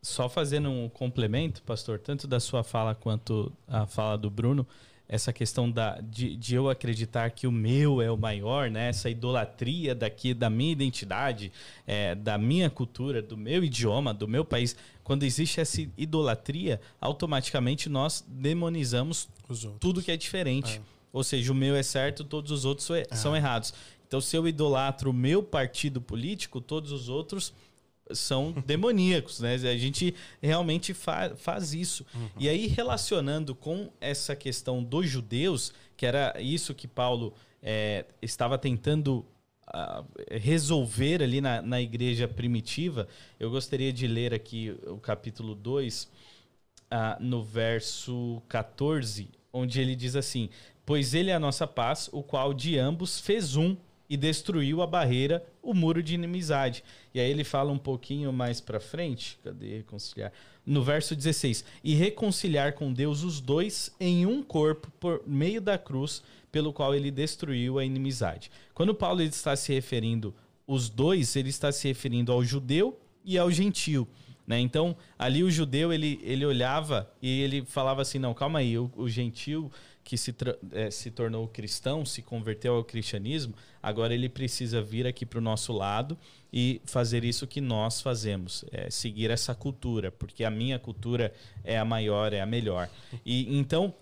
[0.02, 4.68] só fazendo um complemento, pastor, tanto da sua fala quanto a fala do Bruno,
[5.08, 8.89] essa questão da, de, de eu acreditar que o meu é o maior, né?
[8.89, 11.52] Essa idolatria daqui da minha identidade,
[11.86, 14.76] é, da minha cultura, do meu idioma, do meu país.
[15.04, 19.28] Quando existe essa idolatria, automaticamente nós demonizamos
[19.80, 20.82] tudo que é diferente.
[21.13, 23.74] Ou seja, o meu é certo, todos os outros são- são errados.
[24.08, 27.54] Então, se eu idolatro o meu partido político, todos os outros
[28.12, 29.56] são demoníacos, né?
[29.56, 32.06] A gente realmente fa faz isso.
[32.38, 38.58] E aí, relacionando com essa questão dos judeus, que era isso que Paulo eh, estava
[38.58, 39.26] tentando
[39.68, 43.08] ah, resolver ali na, na igreja primitiva,
[43.39, 46.08] eu gostaria de ler aqui o capítulo 2,
[46.91, 50.50] ah, no verso 14, onde ele diz assim:
[50.86, 53.76] Pois ele é a nossa paz, o qual de ambos fez um
[54.10, 56.84] e destruiu a barreira, o muro de inimizade.
[57.13, 60.32] E aí ele fala um pouquinho mais para frente, cadê reconciliar?
[60.65, 65.78] No verso 16: E reconciliar com Deus os dois em um corpo por meio da
[65.78, 68.52] cruz, pelo qual ele destruiu a inimizade.
[68.74, 70.34] Quando Paulo está se referindo
[70.68, 74.08] os dois, ele está se referindo ao judeu e ao gentio.
[74.48, 74.60] Né?
[74.60, 78.91] Então, ali o judeu, ele, ele olhava e ele falava assim, não, calma aí, o,
[78.96, 79.72] o gentil
[80.06, 80.34] que se,
[80.72, 85.41] eh, se tornou cristão, se converteu ao cristianismo, agora ele precisa vir aqui para o
[85.41, 86.15] nosso lado
[86.54, 91.80] e fazer isso que nós fazemos, é, seguir essa cultura, porque a minha cultura é
[91.80, 92.88] a maior, é a melhor.
[93.26, 93.96] E então,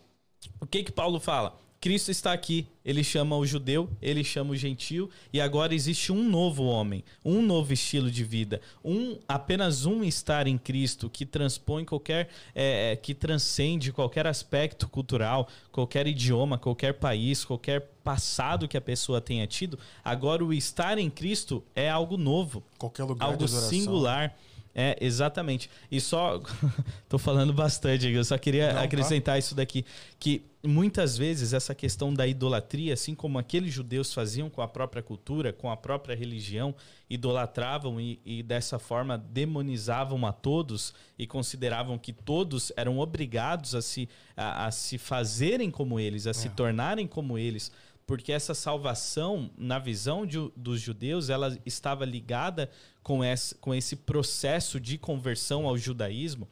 [0.60, 1.58] o que que Paulo fala?
[1.84, 6.30] Cristo está aqui, ele chama o judeu, ele chama o gentio, e agora existe um
[6.30, 11.84] novo homem, um novo estilo de vida, um apenas um estar em Cristo que transpõe
[11.84, 18.78] qualquer, é, é, que transcende qualquer aspecto cultural, qualquer idioma, qualquer país, qualquer passado que
[18.78, 19.78] a pessoa tenha tido.
[20.06, 24.34] Agora o estar em Cristo é algo novo, Qualquer lugar algo singular.
[24.76, 25.70] É, exatamente.
[25.92, 26.42] E só.
[27.08, 28.84] tô falando bastante eu só queria Não, tá.
[28.84, 29.86] acrescentar isso daqui.
[30.20, 35.04] Que muitas vezes essa questão da idolatria, assim como aqueles judeus faziam com a própria
[35.04, 36.74] cultura, com a própria religião,
[37.08, 43.82] idolatravam e, e dessa forma demonizavam a todos e consideravam que todos eram obrigados a
[43.82, 47.72] se, a, a se fazerem como eles, a se tornarem como eles
[48.06, 52.70] porque essa salvação, na visão de- dos judeus, ela estava ligada
[53.02, 56.48] com esse, com esse processo de conversão ao judaísmo.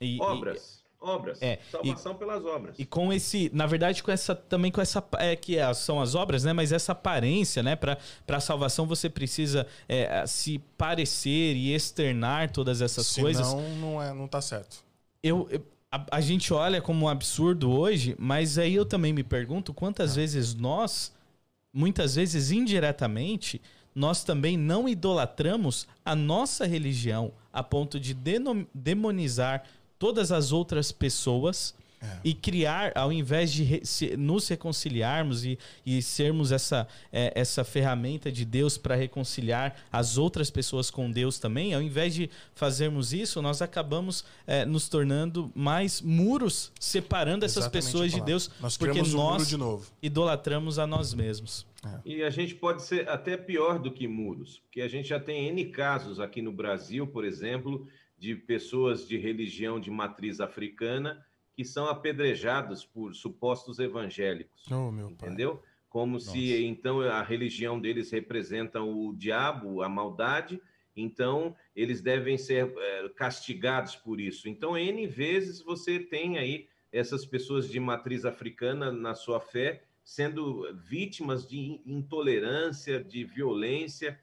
[0.00, 2.78] E, Obras, obras, É, salvação pelas obras.
[2.78, 6.00] E, e com esse, na verdade, com essa também com essa é, que é- são
[6.00, 6.52] as obras, né?
[6.52, 7.76] Mas essa aparência, né?
[7.76, 14.02] Para a salvação você precisa é, se parecer e externar todas essas Senão, coisas não,
[14.02, 14.84] é, não tá certo.
[15.22, 19.22] eu, eu- a, a gente olha como um absurdo hoje, mas aí eu também me
[19.22, 21.12] pergunto quantas vezes nós,
[21.72, 23.60] muitas vezes indiretamente,
[23.94, 29.64] nós também não idolatramos a nossa religião a ponto de denom- demonizar
[29.98, 31.74] todas as outras pessoas
[32.24, 37.64] e criar, ao invés de re- se- nos reconciliarmos e, e sermos essa, é, essa
[37.64, 43.12] ferramenta de Deus para reconciliar as outras pessoas com Deus também, ao invés de fazermos
[43.12, 48.20] isso, nós acabamos é, nos tornando mais muros separando essas Exatamente pessoas de.
[48.20, 49.86] Deus, Nós porque um nós de novo.
[50.02, 51.66] idolatramos a nós mesmos.
[52.04, 55.48] E a gente pode ser até pior do que muros, porque a gente já tem
[55.48, 61.20] N casos aqui no Brasil, por exemplo, de pessoas de religião de matriz africana
[61.54, 65.28] que são apedrejados por supostos evangélicos, Oh, meu pai.
[65.28, 65.62] entendeu?
[65.88, 70.60] Como se então a religião deles representa o diabo, a maldade,
[70.96, 74.48] então eles devem ser eh, castigados por isso.
[74.48, 80.66] Então, N vezes você tem aí essas pessoas de matriz africana na sua fé sendo
[80.74, 84.18] vítimas de intolerância, de violência,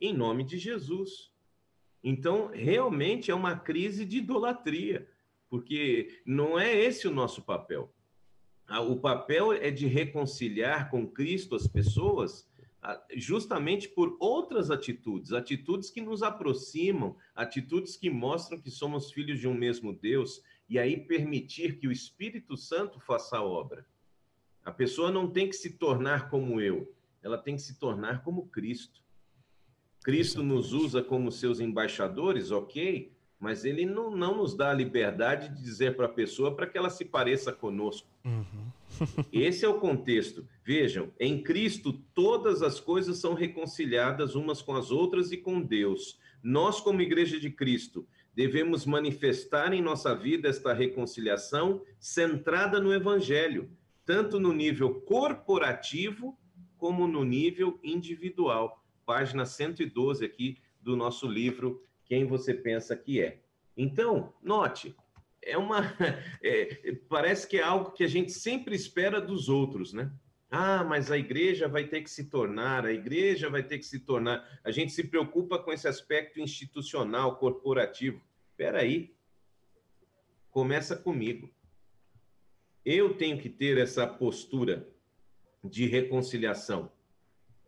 [0.00, 1.32] em nome de Jesus.
[2.02, 5.08] Então, realmente é uma crise de idolatria,
[5.54, 7.88] porque não é esse o nosso papel.
[8.88, 12.50] o papel é de reconciliar com Cristo as pessoas
[13.14, 19.46] justamente por outras atitudes, atitudes que nos aproximam, atitudes que mostram que somos filhos de
[19.46, 23.86] um mesmo Deus, e aí permitir que o Espírito Santo faça a obra.
[24.64, 26.92] A pessoa não tem que se tornar como eu,
[27.22, 29.00] ela tem que se tornar como Cristo.
[30.02, 33.13] Cristo nos usa como seus embaixadores, ok,
[33.44, 36.78] mas ele não, não nos dá a liberdade de dizer para a pessoa para que
[36.78, 38.08] ela se pareça conosco.
[38.24, 38.70] Uhum.
[39.30, 40.48] Esse é o contexto.
[40.64, 46.18] Vejam, em Cristo todas as coisas são reconciliadas umas com as outras e com Deus.
[46.42, 53.70] Nós, como Igreja de Cristo, devemos manifestar em nossa vida esta reconciliação centrada no Evangelho,
[54.06, 56.34] tanto no nível corporativo
[56.78, 58.82] como no nível individual.
[59.04, 63.40] Página 112 aqui do nosso livro Quem Você Pensa Que É.
[63.76, 64.94] Então, note,
[65.42, 65.80] é uma.
[66.42, 70.12] É, parece que é algo que a gente sempre espera dos outros, né?
[70.50, 74.00] Ah, mas a igreja vai ter que se tornar, a igreja vai ter que se
[74.00, 74.46] tornar.
[74.62, 78.22] A gente se preocupa com esse aspecto institucional, corporativo.
[78.50, 79.14] Espera aí.
[80.50, 81.50] Começa comigo.
[82.84, 84.86] Eu tenho que ter essa postura
[85.64, 86.92] de reconciliação.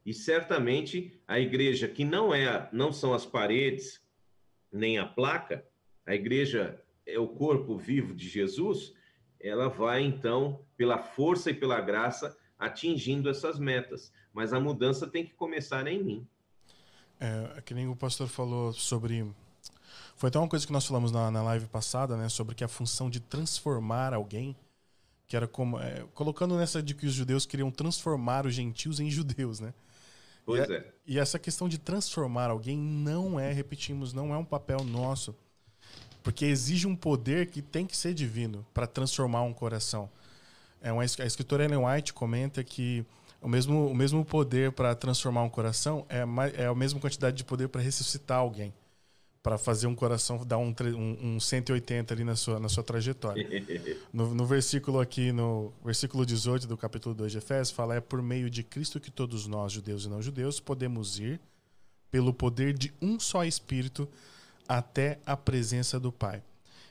[0.05, 4.06] E certamente a igreja que não é, não são as paredes,
[4.77, 5.65] nem a placa,
[6.07, 8.95] a igreja é o corpo vivo de Jesus,
[9.41, 14.13] ela vai então, pela força e pela graça, atingindo essas metas.
[14.33, 16.29] Mas a mudança tem que começar em mim.
[17.19, 19.27] É, que nem o pastor falou sobre.
[20.17, 22.29] Foi até uma coisa que nós falamos na, na live passada, né?
[22.29, 24.55] Sobre que a função de transformar alguém,
[25.27, 25.79] que era como.
[25.79, 29.73] É, colocando nessa de que os judeus queriam transformar os gentios em judeus, né?
[30.47, 30.93] Pois e, é.
[31.07, 35.35] E essa questão de transformar alguém não é, repetimos, não é um papel nosso
[36.27, 40.11] porque exige um poder que tem que ser divino para transformar um coração.
[40.83, 43.07] É uma, a escritora Ellen White comenta que
[43.41, 46.25] o mesmo, o mesmo poder para transformar um coração é,
[46.61, 48.75] é a mesma quantidade de poder para ressuscitar alguém.
[49.47, 53.47] Para fazer um coração dar um, um, um 180 ali na sua, na sua trajetória.
[54.13, 58.21] No, no versículo aqui, no versículo 18 do capítulo 2 de Efésios, fala: É por
[58.21, 61.41] meio de Cristo que todos nós, judeus e não judeus, podemos ir,
[62.11, 64.09] pelo poder de um só Espírito,
[64.67, 66.43] até a presença do Pai.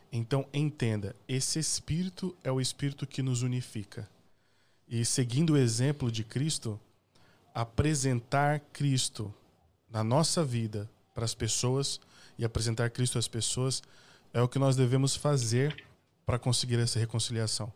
[0.10, 4.08] Então, entenda, esse Espírito é o Espírito que nos unifica.
[4.88, 6.80] E seguindo o exemplo de Cristo,
[7.54, 9.34] apresentar Cristo
[9.92, 12.00] na nossa vida para as pessoas
[12.38, 13.82] e apresentar Cristo às pessoas
[14.34, 15.84] é o que nós devemos fazer
[16.26, 17.72] para conseguir essa reconciliação.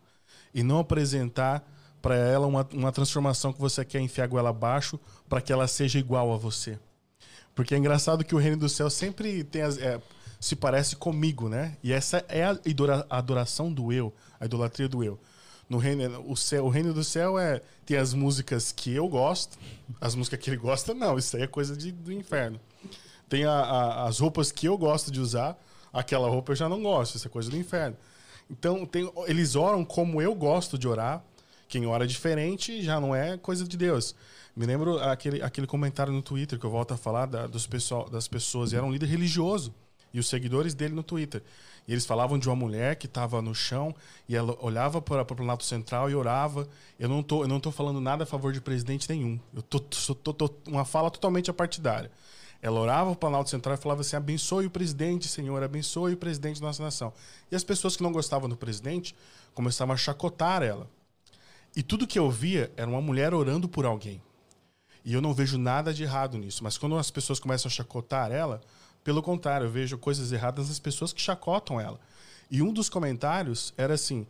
[0.54, 1.64] E não apresentar
[2.02, 5.68] para ela uma, uma transformação que você quer enfiar a goela abaixo para que ela
[5.68, 6.80] seja igual a você.
[7.54, 10.02] Porque é engraçado que o reino do céu sempre tem as, é,
[10.40, 11.78] se parece comigo, né?
[11.84, 12.58] E essa é a
[13.10, 15.20] adoração do eu, a idolatria do eu.
[15.68, 19.58] No reino, o, céu, o reino do céu é tem as músicas que eu gosto,
[20.00, 22.60] as músicas que ele gosta, não, isso aí é coisa de, do inferno.
[23.30, 25.58] Tem a, a, as roupas que eu gosto de usar,
[25.94, 27.96] aquela roupa eu já não gosto, isso é coisa do inferno.
[28.50, 31.24] Então, tem, eles oram como eu gosto de orar,
[31.68, 34.16] quem ora diferente já não é coisa de Deus.
[34.56, 38.10] Me lembro aquele, aquele comentário no Twitter que eu volto a falar da, dos pessoal,
[38.10, 38.72] das pessoas.
[38.72, 39.74] E era um líder religioso.
[40.12, 41.44] E os seguidores dele no Twitter.
[41.88, 43.96] E eles falavam de uma mulher que estava no chão
[44.28, 46.68] e ela olhava para o Planalto Central e orava.
[47.00, 49.40] Eu não tô, eu não tô falando nada a favor de presidente nenhum.
[49.56, 52.12] Eu tô, tô, tô, uma fala totalmente apartidária.
[52.62, 56.60] Ela orava o Planalto Central e falava assim: abençoe o presidente, Senhor, abençoe o presidente
[56.60, 57.14] da nossa nação.
[57.52, 59.16] E as pessoas que não gostavam do presidente
[59.54, 60.90] começavam a chacotar ela.
[61.76, 64.22] E tudo que eu via era uma mulher orando por alguém.
[65.06, 66.64] E eu não vejo nada de errado nisso.
[66.64, 68.62] Mas quando as pessoas começam a chacotar ela,
[69.04, 72.00] pelo contrário, eu vejo coisas erradas nas pessoas que chacotam ela.
[72.52, 74.28] E um dos comentários era assim: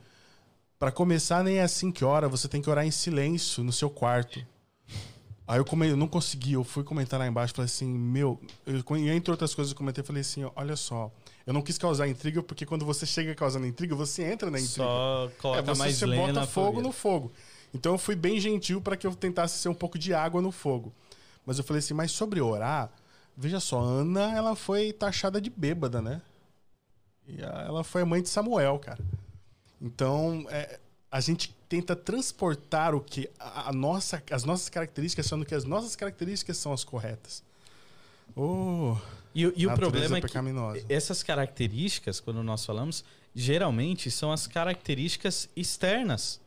[0.77, 3.89] para começar, nem é assim que ora, você tem que orar em silêncio no seu
[3.89, 4.45] quarto.
[5.49, 5.89] Aí eu, come...
[5.89, 9.71] eu não consegui, eu fui comentar lá embaixo, falei assim, meu, eu, entre outras coisas
[9.71, 11.11] eu comentei, falei assim, olha só,
[11.43, 14.83] eu não quis causar intriga, porque quando você chega causando intriga, você entra na intriga.
[14.83, 17.31] Só coloca é, você, mais você bota fogo no fogo.
[17.73, 20.51] Então eu fui bem gentil para que eu tentasse ser um pouco de água no
[20.51, 20.93] fogo.
[21.43, 22.91] Mas eu falei assim, mas sobre orar,
[23.35, 26.21] veja só, Ana, ela foi taxada de bêbada, né?
[27.27, 29.03] E ela foi a mãe de Samuel, cara.
[29.81, 30.79] Então, é,
[31.11, 35.63] a gente tenta transportar o que a, a, nossa, as nossas características, sendo que as
[35.63, 37.43] nossas características são as corretas.
[38.35, 38.97] Oh,
[39.33, 40.27] e, e o problema é que
[40.89, 43.05] essas características, quando nós falamos,
[43.35, 46.41] geralmente são as características externas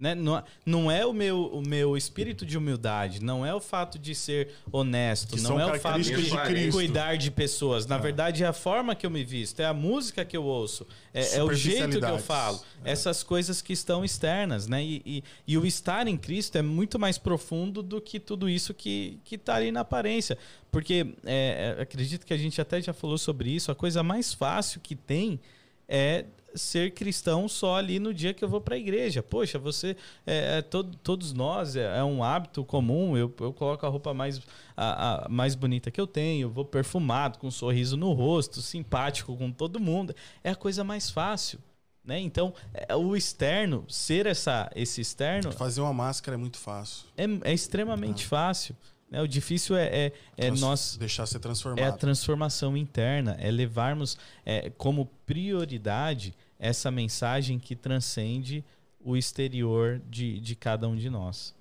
[0.00, 0.14] Né?
[0.14, 4.14] Não, não é o meu, o meu espírito de humildade, não é o fato de
[4.14, 7.84] ser honesto, Que não é o fato de, de cuidar de pessoas.
[7.86, 10.86] Na verdade, é a forma que eu me visto, é a música que eu ouço,
[11.12, 12.58] é, é o jeito que eu falo.
[12.82, 14.82] Essas coisas que estão externas, né?
[14.82, 18.72] E, e, e o estar em Cristo é muito mais profundo do que tudo isso
[18.72, 20.38] que, que tá ali na aparência.
[20.70, 24.32] Porque é, é, acredito que a gente até já falou sobre isso, a coisa mais
[24.32, 25.38] fácil que tem
[25.86, 26.24] é
[26.54, 29.22] ser cristão só ali no dia que eu vou para a igreja.
[29.22, 29.96] Poxa, você,
[30.26, 33.16] é, é todo- todos nós, é, é um hábito comum.
[33.16, 34.40] Eu, eu coloco a roupa mais,
[34.76, 39.36] a, a- mais bonita que eu tenho, vou perfumado, com um sorriso no rosto, simpático
[39.36, 40.14] com todo mundo.
[40.44, 41.58] É a coisa mais fácil.
[42.04, 42.18] Né?
[42.18, 47.06] Então, é, o externo, ser essa, esse externo, Fazer uma máscara é muito fácil.
[47.16, 48.74] é, é extremamente fácil.
[49.10, 49.20] Né?
[49.20, 51.84] O difícil é, é, é Trans- nós Deixar ser transformado.
[51.84, 58.64] é a transformação interna, é levarmos é, como prioridade essa mensagem que transcende
[59.02, 61.54] o exterior de, de cada um de nós.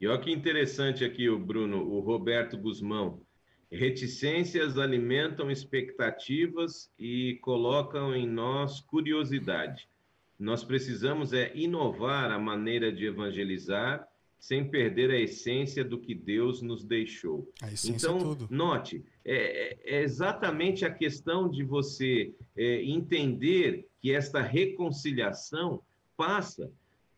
[0.00, 3.20] E olha que interessante aqui o Bruno, o Roberto Guzmão.
[3.70, 9.88] Reticências alimentam expectativas e colocam em nós curiosidade.
[10.38, 14.06] Nós precisamos é inovar a maneira de evangelizar
[14.44, 17.50] sem perder a essência do que Deus nos deixou.
[17.62, 24.12] Essência Então, é note, é, é- é exatamente a questão de você é, entender que
[24.12, 25.80] esta reconciliação
[26.14, 26.70] passa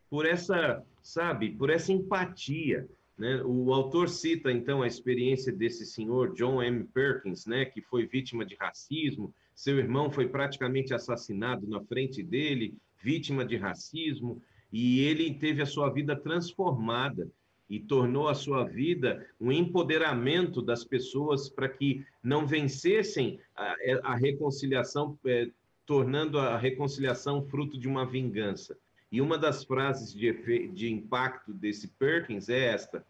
[0.09, 2.87] por essa, sabe, por essa empatia.
[3.17, 3.43] Né?
[3.43, 6.85] O autor cita, então, a experiência desse senhor, John M.
[6.85, 12.73] Perkins, né, que foi vítima de racismo, seu irmão foi praticamente assassinado na frente dele,
[13.03, 17.29] vítima de racismo, e ele teve a sua vida transformada
[17.69, 24.15] e tornou a sua vida um empoderamento das pessoas para que não vencessem a, a
[24.15, 25.49] reconciliação, eh,
[25.85, 28.77] tornando a reconciliação fruto de uma vingança.
[29.11, 33.05] E uma das frases de, de impacto desse Perkins é esta: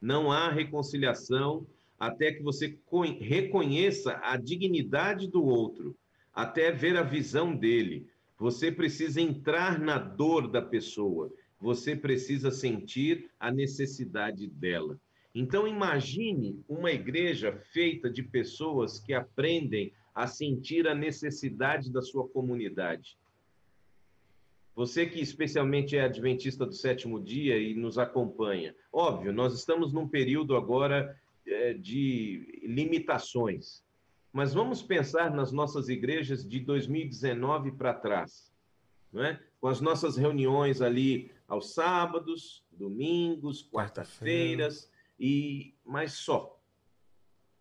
[0.00, 1.66] Não há reconciliação
[1.98, 5.96] até que você co- reconheça a dignidade do outro,
[6.32, 8.06] até ver a visão dele.
[8.38, 14.98] Você precisa entrar na dor da pessoa, você precisa sentir a necessidade dela.
[15.34, 22.28] Então, imagine uma igreja feita de pessoas que aprendem a sentir a necessidade da sua
[22.28, 23.18] comunidade.
[24.74, 30.06] Você que especialmente é adventista do sétimo dia e nos acompanha, óbvio, nós estamos num
[30.06, 33.82] período agora eh, de limitações,
[34.32, 38.52] mas vamos pensar nas nossas igrejas de 2019 para trás,
[39.12, 39.40] não é?
[39.60, 46.56] com as nossas reuniões ali aos sábados, domingos, quarta-feiras, e mas só.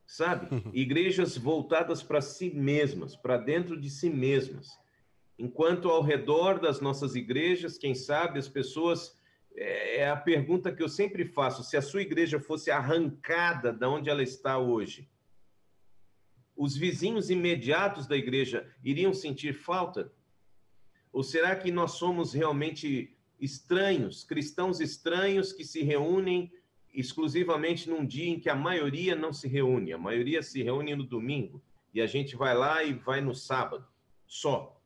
[0.06, 0.48] Sabe?
[0.74, 4.80] Igrejas voltadas para si mesmas, para dentro de si mesmas.
[5.40, 9.18] Enquanto ao redor das nossas igrejas, quem sabe as pessoas
[9.56, 13.90] é é a pergunta que eu sempre faço: se a sua igreja fosse arrancada da
[13.90, 15.10] onde ela está hoje,
[16.58, 20.12] os vizinhos imediatos da igreja iriam sentir falta?
[21.14, 26.52] Ou será que nós somos realmente estranhos, cristãos estranhos que se reúnem
[26.94, 31.04] exclusivamente num dia em que a maioria não se reúne, a maioria se reúne no
[31.04, 31.62] domingo
[31.94, 33.88] e a gente vai lá e vai no sábado,
[34.26, 34.82] só.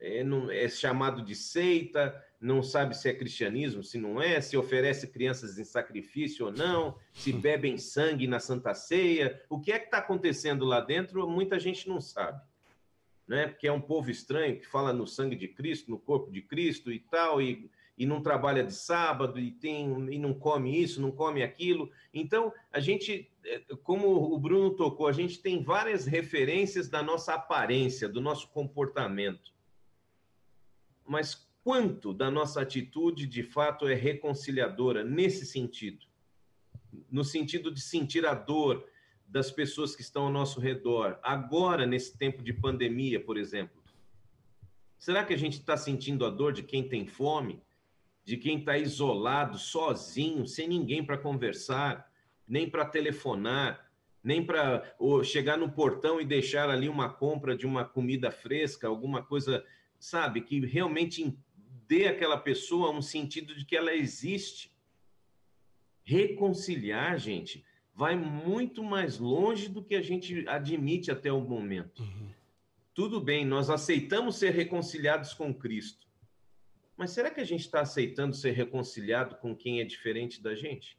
[0.00, 4.56] É, não- é chamado de seita, não sabe se é cristianismo, se não é, se
[4.56, 9.42] oferece crianças em sacrifício ou não, se bebem sangue na Santa Ceia.
[9.48, 12.40] O que é que está acontecendo lá dentro, muita gente não sabe.
[13.26, 13.48] Né?
[13.48, 16.92] Porque é um povo estranho que fala no sangue de Cristo, no corpo de Cristo
[16.92, 21.10] e tal, e, e não trabalha de sábado, e, tem, e não come isso, não
[21.10, 21.90] come aquilo.
[22.12, 27.32] Então, a gente, eh, como o Bruno tocou, a gente tem várias referências da nossa
[27.32, 29.54] aparência, do nosso comportamento
[31.06, 36.06] mas quanto da nossa atitude de fato é reconciliadora nesse sentido?
[37.10, 38.86] No sentido de sentir a dor
[39.26, 43.82] das pessoas que estão ao nosso redor, agora nesse tempo de pandemia, por exemplo.
[44.98, 47.62] Será que a gente está sentindo a dor de quem tem fome,
[48.24, 52.10] de quem está isolado, sozinho, sem ninguém para conversar,
[52.46, 53.90] nem para telefonar,
[54.22, 54.82] nem para
[55.24, 59.64] chegar no portão e deixar ali uma compra de uma comida fresca, alguma coisa
[59.98, 61.36] sabe, que realmente
[61.86, 64.74] dê àquela pessoa um sentido de que ela existe.
[66.02, 67.64] Reconciliar, gente,
[67.94, 72.02] vai muito mais longe do que a gente admite até o momento.
[72.02, 72.30] Uhum.
[72.92, 76.06] Tudo bem, nós aceitamos ser reconciliados com Cristo.
[76.96, 80.96] Mas será que a gente está aceitando ser reconciliado com quem é diferente da gente?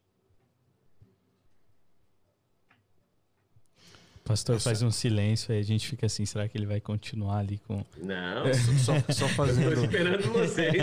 [4.26, 7.60] Pastor faz um silêncio aí a gente fica assim, será que ele vai continuar ali
[7.60, 7.86] com.
[7.98, 8.54] Não,
[8.84, 9.70] só, só fazendo.
[9.70, 10.74] estou esperando vocês.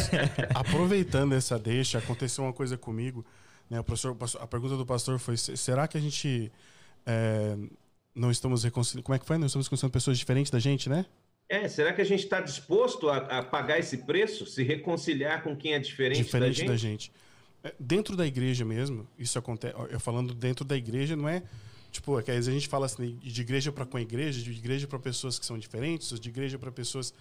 [0.54, 3.24] Aproveitando essa deixa, aconteceu uma coisa comigo.
[3.68, 6.50] Né, o professor, a pergunta do pastor foi: será que a gente
[7.04, 7.56] é,
[8.14, 9.04] não estamos reconciliando?
[9.04, 9.36] Como é que foi?
[9.36, 11.04] Não estamos reconciliando pessoas diferentes da gente, né?
[11.50, 15.54] É, será que a gente está disposto a, a, pagar esse preço, se reconciliar com
[15.54, 16.68] quem é diferente, diferente da gente?
[16.68, 17.12] Da gente.
[17.64, 19.74] É, dentro da igreja mesmo, isso acontece.
[19.90, 21.42] Eu falando dentro da igreja, não é
[21.98, 24.40] tipo, é que às vezes a gente fala assim de igreja para com a igreja,
[24.40, 27.12] de igreja para pessoas que são diferentes, de igreja para pessoas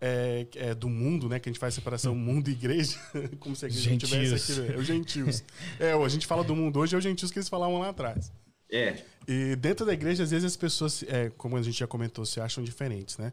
[0.00, 1.38] é, é, do mundo, né?
[1.40, 2.96] Que a gente faz separação mundo e igreja,
[3.38, 4.10] como se a igreja gentios.
[4.10, 4.72] tivesse aqui.
[4.72, 5.44] É os gentios.
[5.78, 8.32] é, a gente fala do mundo hoje, é os gentios que eles falavam lá atrás.
[8.70, 9.02] É.
[9.28, 12.40] E dentro da igreja, às vezes as pessoas, é, como a gente já comentou, se
[12.40, 13.32] acham diferentes, né?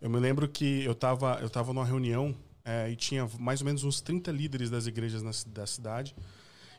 [0.00, 3.66] Eu me lembro que eu estava eu tava numa reunião é, e tinha mais ou
[3.66, 6.14] menos uns 30 líderes das igrejas na, da cidade.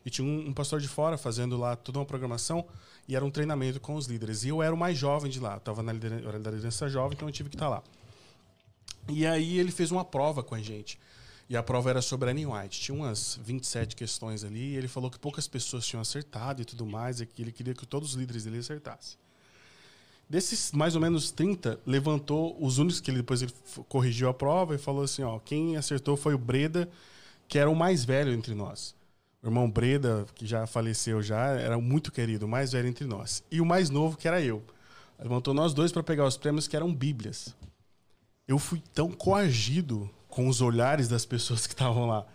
[0.06, 2.66] E tinha um, um, pastor de fora fazendo lá toda uma programação
[3.08, 4.44] e era um treinamento com os líderes.
[4.44, 7.32] E eu era o mais jovem de lá, estava na liderança, liderança jovem, então eu
[7.32, 7.84] tive que estar tá lá.
[9.10, 11.00] E aí ele fez uma prova com a gente.
[11.48, 12.80] E a prova era sobre Annie White.
[12.80, 16.86] Tinha umas 27 questões ali e ele falou que poucas pessoas tinham acertado e tudo
[16.86, 19.18] mais, e que ele queria que todos os líderes dele acertassem.
[20.28, 23.54] Desses mais ou menos 30, levantou os únicos que ele depois ele
[23.88, 26.90] corrigiu a prova e falou assim: ó, quem acertou foi o Breda,
[27.48, 28.96] que era o mais velho entre nós.
[29.46, 33.44] O irmão Breda, que já faleceu já, era muito querido, o mais velho entre nós.
[33.52, 34.64] E o mais novo, que era eu.
[35.20, 37.56] Levantou nós dois para pegar os prêmios que eram Bíblias.
[38.48, 42.26] Eu fui tão coagido com os olhares das pessoas que estavam lá,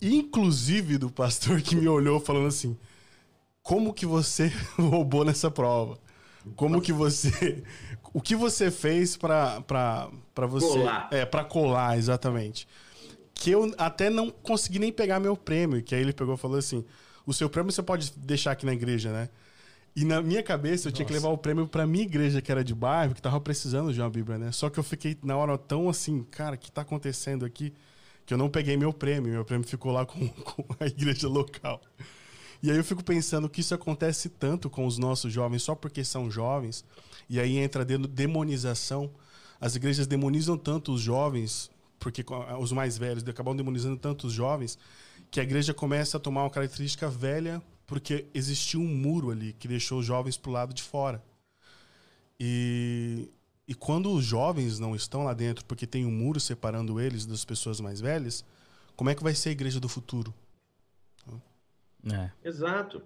[0.00, 2.78] inclusive do pastor que me olhou falando assim:
[3.64, 5.98] "Como que você roubou nessa prova?"
[6.56, 7.62] Como que você.
[8.14, 9.62] O que você fez para
[10.48, 10.66] você.
[10.66, 11.08] Colar.
[11.10, 12.66] É, para colar, exatamente.
[13.40, 15.82] Que eu até não consegui nem pegar meu prêmio.
[15.82, 16.84] Que aí ele pegou e falou assim:
[17.26, 19.30] o seu prêmio você pode deixar aqui na igreja, né?
[19.96, 22.62] E na minha cabeça eu tinha que levar o prêmio pra minha igreja, que era
[22.62, 24.52] de bairro, que tava precisando de uma Bíblia, né?
[24.52, 27.72] Só que eu fiquei na hora tão assim, cara, o que tá acontecendo aqui?
[28.24, 29.32] Que eu não peguei meu prêmio.
[29.32, 31.80] Meu prêmio ficou lá com, com a igreja local.
[32.62, 36.04] E aí eu fico pensando que isso acontece tanto com os nossos jovens só porque
[36.04, 36.84] são jovens,
[37.28, 39.10] e aí entra a demonização.
[39.58, 41.70] As igrejas demonizam tanto os jovens,
[42.00, 42.24] porque
[42.58, 44.78] os mais velhos acabam demonizando tanto os jovens,
[45.30, 49.68] que a igreja começa a tomar uma característica velha, porque existia um muro ali que
[49.68, 51.22] deixou os jovens para o lado de fora.
[52.38, 53.30] E,
[53.68, 57.44] e quando os jovens não estão lá dentro, porque tem um muro separando eles das
[57.44, 58.44] pessoas mais velhas,
[58.96, 60.34] como é que vai ser a igreja do futuro?
[62.10, 62.30] É.
[62.42, 63.02] Exato.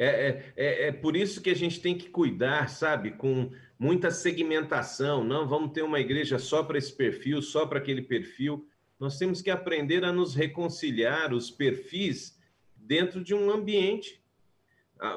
[0.00, 5.24] É, é, é, por isso que a gente tem que cuidar, sabe, com muita segmentação.
[5.24, 8.64] Não vamos ter uma igreja só para esse perfil, só para aquele perfil.
[9.00, 12.38] Nós temos que aprender a nos reconciliar os perfis
[12.76, 14.22] dentro de um ambiente.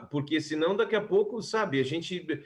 [0.09, 2.43] Porque senão, daqui a pouco, sabe, a gente,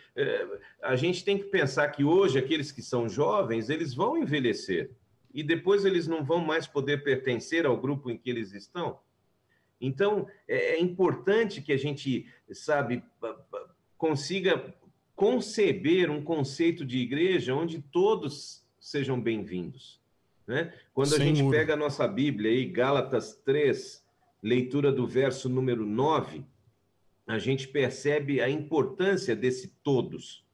[0.82, 4.92] a gente tem que pensar que hoje aqueles que são jovens, eles vão envelhecer.
[5.34, 9.00] E depois eles não vão mais poder pertencer ao grupo em que eles estão.
[9.80, 13.04] Então, é, é importante que a gente, sabe,
[13.98, 14.74] consiga
[15.16, 20.00] conceber um conceito de igreja onde todos sejam bem-vindos.
[20.46, 20.74] Né?
[20.94, 21.58] Quando Sem a gente muro.
[21.58, 24.04] pega a nossa Bíblia aí, Gálatas 3,
[24.44, 26.44] leitura do verso número 9,
[27.26, 30.46] a gente percebe a importância desse todos.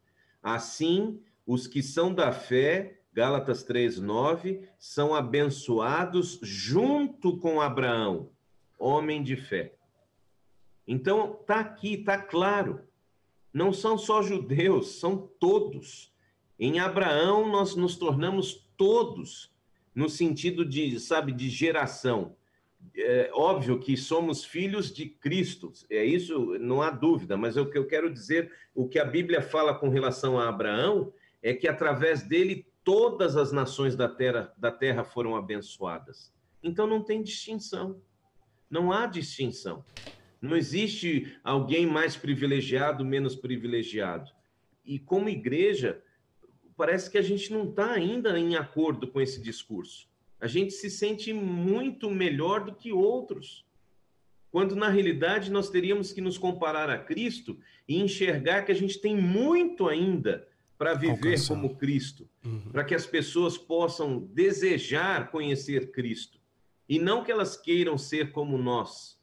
[0.41, 8.30] Assim, os que são da fé, Gálatas 3, 9, são abençoados junto com Abraão
[8.82, 9.73] homem de fé.
[10.88, 12.82] Então, está aqui, está claro.
[13.53, 16.11] Não são só judeus, são todos.
[16.59, 19.53] Em Abraão, nós nos tornamos todos,
[19.93, 22.36] no sentido de, sabe, de geração.
[22.95, 27.77] É óbvio que somos filhos de Cristo, é isso, não há dúvida, mas o que
[27.77, 31.13] eu quero dizer, o que a Bíblia fala com relação a Abraão,
[31.43, 36.34] é que através dele todas as nações da terra, da terra foram abençoadas.
[36.63, 38.01] Então não tem distinção.
[38.72, 39.84] Não há distinção.
[40.41, 44.32] Não existe alguém mais privilegiado, menos privilegiado.
[44.86, 46.01] E como igreja,
[46.78, 50.09] parece que a gente não está ainda em acordo com esse discurso.
[50.39, 53.65] A gente se sente muito melhor do que outros.
[54.49, 58.99] Quando na realidade nós teríamos que nos comparar a Cristo e enxergar que a gente
[58.99, 60.47] tem muito ainda
[60.78, 61.47] para viver Alcançar.
[61.55, 62.72] como Cristo, uhum.
[62.72, 66.40] para que as pessoas possam desejar conhecer Cristo
[66.91, 69.17] e não que elas queiram ser como nós.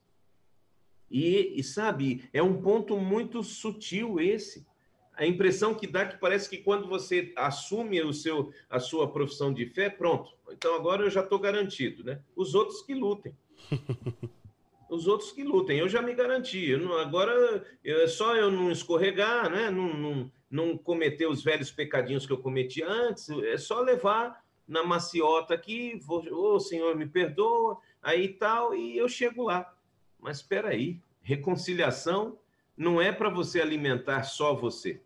[1.11, 4.67] E, e, sabe, é um ponto muito sutil esse.
[5.13, 9.53] A impressão que dá que parece que quando você assume o seu, a sua profissão
[9.53, 10.35] de fé, pronto.
[10.51, 12.23] Então agora eu já estou garantido, né?
[12.35, 13.37] Os outros que lutem.
[14.89, 15.79] os outros que lutem.
[15.79, 16.71] Eu já me garanti.
[16.71, 19.71] Eu não, agora é só eu não escorregar, né?
[19.71, 23.29] Não, não, não cometer os velhos pecadinhos que eu cometi antes.
[23.29, 28.97] É só levar na maciota aqui, vou, ô oh, Senhor, me perdoa, aí tal, e
[28.97, 29.75] eu chego lá.
[30.21, 32.39] Mas espera aí, reconciliação
[32.77, 35.03] não é para você alimentar só você.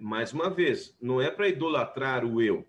[0.00, 2.68] Mais uma vez, não é para idolatrar o eu.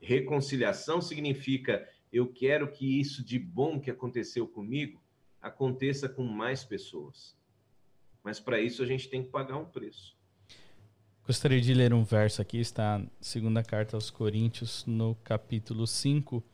[0.00, 5.02] Reconciliação significa eu quero que isso de bom que aconteceu comigo
[5.42, 7.36] aconteça com mais pessoas.
[8.22, 10.16] Mas para isso a gente tem que pagar um preço.
[11.26, 16.44] Gostaria de ler um verso aqui, está na segunda carta aos Coríntios, no capítulo 5,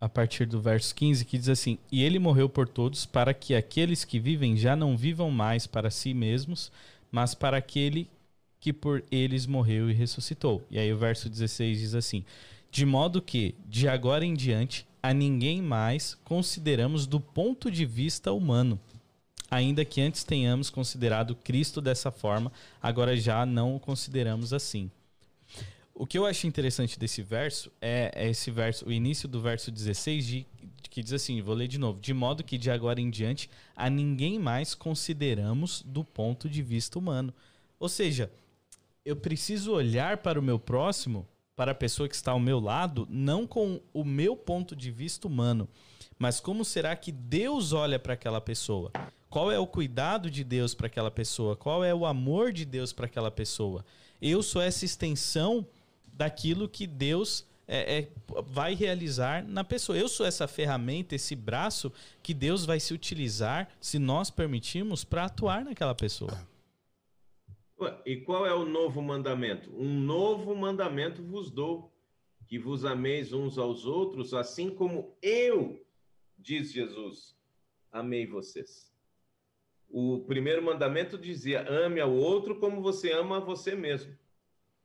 [0.00, 3.52] a partir do verso 15, que diz assim: E ele morreu por todos, para que
[3.52, 6.70] aqueles que vivem já não vivam mais para si mesmos,
[7.10, 8.08] mas para aquele
[8.60, 10.64] que por eles morreu e ressuscitou.
[10.70, 12.24] E aí o verso 16 diz assim:
[12.70, 18.30] De modo que, de agora em diante, a ninguém mais consideramos do ponto de vista
[18.30, 18.78] humano.
[19.50, 24.90] Ainda que antes tenhamos considerado Cristo dessa forma, agora já não o consideramos assim.
[25.94, 29.70] O que eu acho interessante desse verso é, é esse verso, o início do verso
[29.70, 30.46] 16, de,
[30.88, 32.00] que diz assim: vou ler de novo.
[32.00, 36.98] De modo que de agora em diante a ninguém mais consideramos do ponto de vista
[36.98, 37.34] humano.
[37.78, 38.30] Ou seja,
[39.04, 41.26] eu preciso olhar para o meu próximo
[41.60, 45.28] para a pessoa que está ao meu lado, não com o meu ponto de vista
[45.28, 45.68] humano,
[46.18, 48.90] mas como será que Deus olha para aquela pessoa?
[49.30, 51.54] Qual é o cuidado de Deus para aquela pessoa?
[51.54, 53.84] Qual é o amor de Deus para aquela pessoa?
[54.20, 55.64] Eu sou essa extensão
[56.12, 58.08] daquilo que Deus é, é,
[58.42, 59.96] vai realizar na pessoa.
[59.96, 65.26] Eu sou essa ferramenta, esse braço que Deus vai se utilizar, se nós permitirmos, para
[65.26, 66.36] atuar naquela pessoa.
[68.04, 69.70] E qual é o novo mandamento?
[69.72, 71.94] Um novo mandamento vos dou,
[72.48, 75.80] que vos ameis uns aos outros, assim como eu,
[76.36, 77.36] diz Jesus,
[77.92, 78.89] amei vocês.
[79.90, 84.16] O primeiro mandamento dizia: ame ao outro como você ama a você mesmo.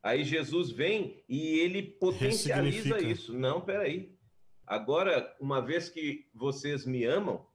[0.02, 3.34] Aí Jesus vem e ele potencializa isso.
[3.34, 4.16] Não, peraí.
[4.66, 7.46] Agora, uma vez que vocês me amam,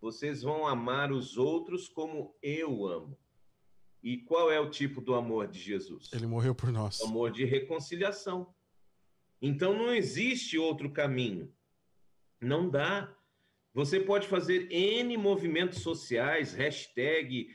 [0.00, 3.18] vocês vão amar os outros como eu amo.
[4.02, 6.12] E qual é o tipo do amor de Jesus?
[6.12, 7.00] Ele morreu por nós.
[7.00, 8.54] O amor de reconciliação.
[9.40, 11.52] Então não existe outro caminho.
[12.40, 13.12] Não dá.
[13.74, 17.48] Você pode fazer N movimentos sociais, hashtag,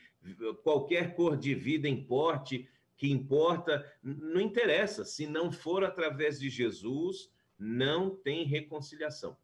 [0.63, 2.67] qualquer cor de vida importe,
[2.97, 5.05] que importa, não interessa.
[5.05, 9.38] Se não for através de Jesus, não tem reconciliação.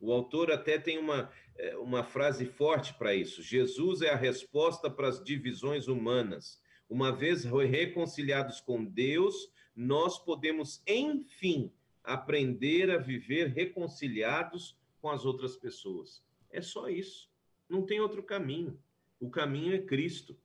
[0.00, 3.40] O autor até tem uma, é, uma frase forte para isso.
[3.40, 6.60] Jesus é a resposta para as divisões humanas.
[6.88, 11.72] Uma vez reconciliados com Deus, nós podemos, enfim,
[12.02, 16.22] aprender a viver reconciliados com as outras pessoas.
[16.50, 17.30] É só isso.
[17.68, 18.78] Não tem outro caminho.
[19.20, 20.38] O caminho é Cristo.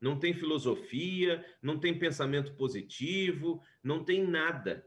[0.00, 4.86] Não tem filosofia, não tem pensamento positivo, não tem nada.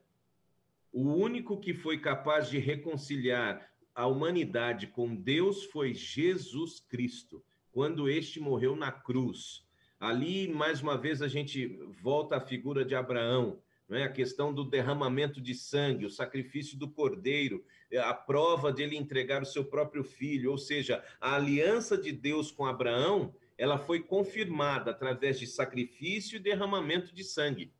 [0.91, 8.09] O único que foi capaz de reconciliar a humanidade com Deus foi Jesus Cristo, quando
[8.09, 9.67] este morreu na cruz.
[9.99, 11.67] Ali, mais uma vez, a gente
[12.01, 13.61] volta à figura de Abraão?
[13.99, 17.63] A questão do derramamento de sangue, o sacrifício do cordeiro,
[18.03, 22.51] a prova de ele entregar o seu próprio filho, ou seja, a aliança de Deus
[22.51, 27.71] com Abraão, ela foi confirmada através de sacrifício e derramamento de sangue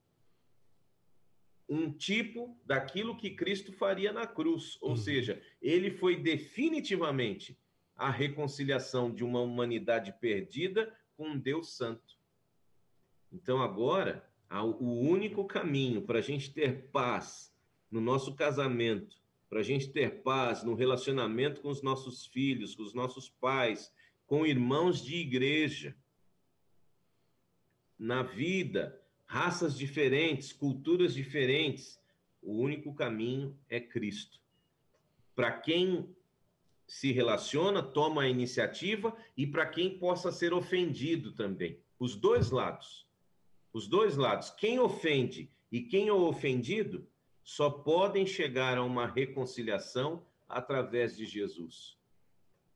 [1.72, 4.97] um tipo daquilo que Cristo faria na cruz, ou uhum.
[4.97, 7.57] seja, ele foi definitivamente
[7.95, 12.20] a reconciliação de uma humanidade perdida com um Deus Santo.
[13.32, 17.53] Então, agora, o único caminho para a gente ter paz
[17.89, 19.17] no nosso casamento,
[19.49, 23.93] para a gente ter paz no relacionamento com os nossos filhos, com os nossos pais,
[24.25, 25.95] com irmãos de igreja,
[27.97, 32.01] na vida, raças diferentes, culturas diferentes.
[32.41, 34.41] O único caminho é Cristo.
[35.35, 36.13] Para quem
[36.87, 41.79] se relaciona, toma a iniciativa e para quem possa ser ofendido também.
[41.99, 43.07] Os dois lados.
[43.74, 44.49] Os dois lados.
[44.49, 47.07] Quem ofende e quem é ofendido
[47.43, 51.97] só podem chegar a uma reconciliação através de Jesus.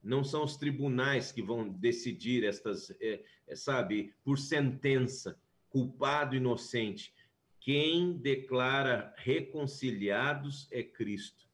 [0.02, 5.40] Não são os tribunais que vão decidir estas, é, é, sabe, por sentença
[5.70, 7.14] culpado inocente.
[7.60, 11.46] Quem declara reconciliados é Cristo.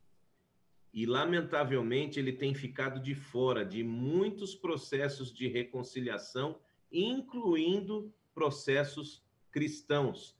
[0.94, 6.60] E, lamentavelmente, ele tem ficado de fora de muitos processos de reconciliação,
[6.92, 10.36] incluindo processos cristãos,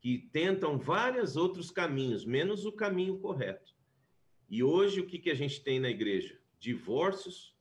[0.00, 3.74] que tentam vários outros caminhos, menos o caminho correto.
[4.50, 6.38] E hoje, o que, que a gente tem na igreja?
[6.60, 7.56] Divórcios,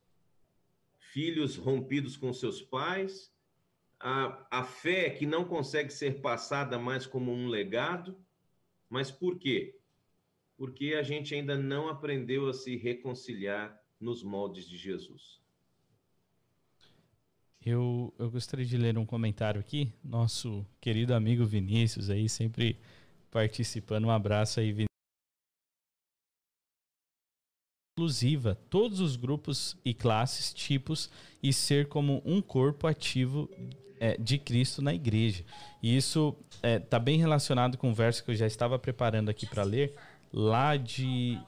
[0.97, 3.34] filhos rompidos com seus pais,
[3.99, 8.17] a, a fé que não consegue ser passada mais como um legado.
[8.89, 9.79] Mas por quê?
[10.57, 15.42] Porque a gente ainda não aprendeu a se reconciliar nos moldes de Jesus.
[17.66, 19.89] Eu, eu gostaria de ler um comentário aqui.
[20.03, 22.78] Nosso querido amigo Vinícius aí, sempre
[23.32, 24.05] participando.
[24.05, 24.88] Um abraço aí, Vinícius.
[27.97, 31.09] Inclusiva, todos os grupos e classes, tipos,
[31.41, 33.49] e ser como um corpo ativo
[33.99, 35.45] é, de Cristo na igreja.
[35.82, 39.30] E isso está é, tá bem relacionado com o verso que eu já estava preparando
[39.30, 39.95] aqui para ler,
[40.34, 41.39] lá de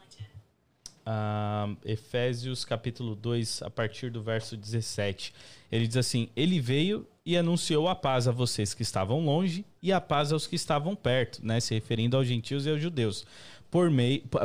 [1.05, 5.33] uh, Efésios capítulo 2, a partir do verso 17.
[5.71, 9.91] Ele diz assim: Ele veio e anunciou a paz a vocês que estavam longe e
[9.91, 11.59] a paz aos que estavam perto, né?
[11.59, 13.25] se referindo aos gentios e aos judeus.
[13.69, 13.91] Por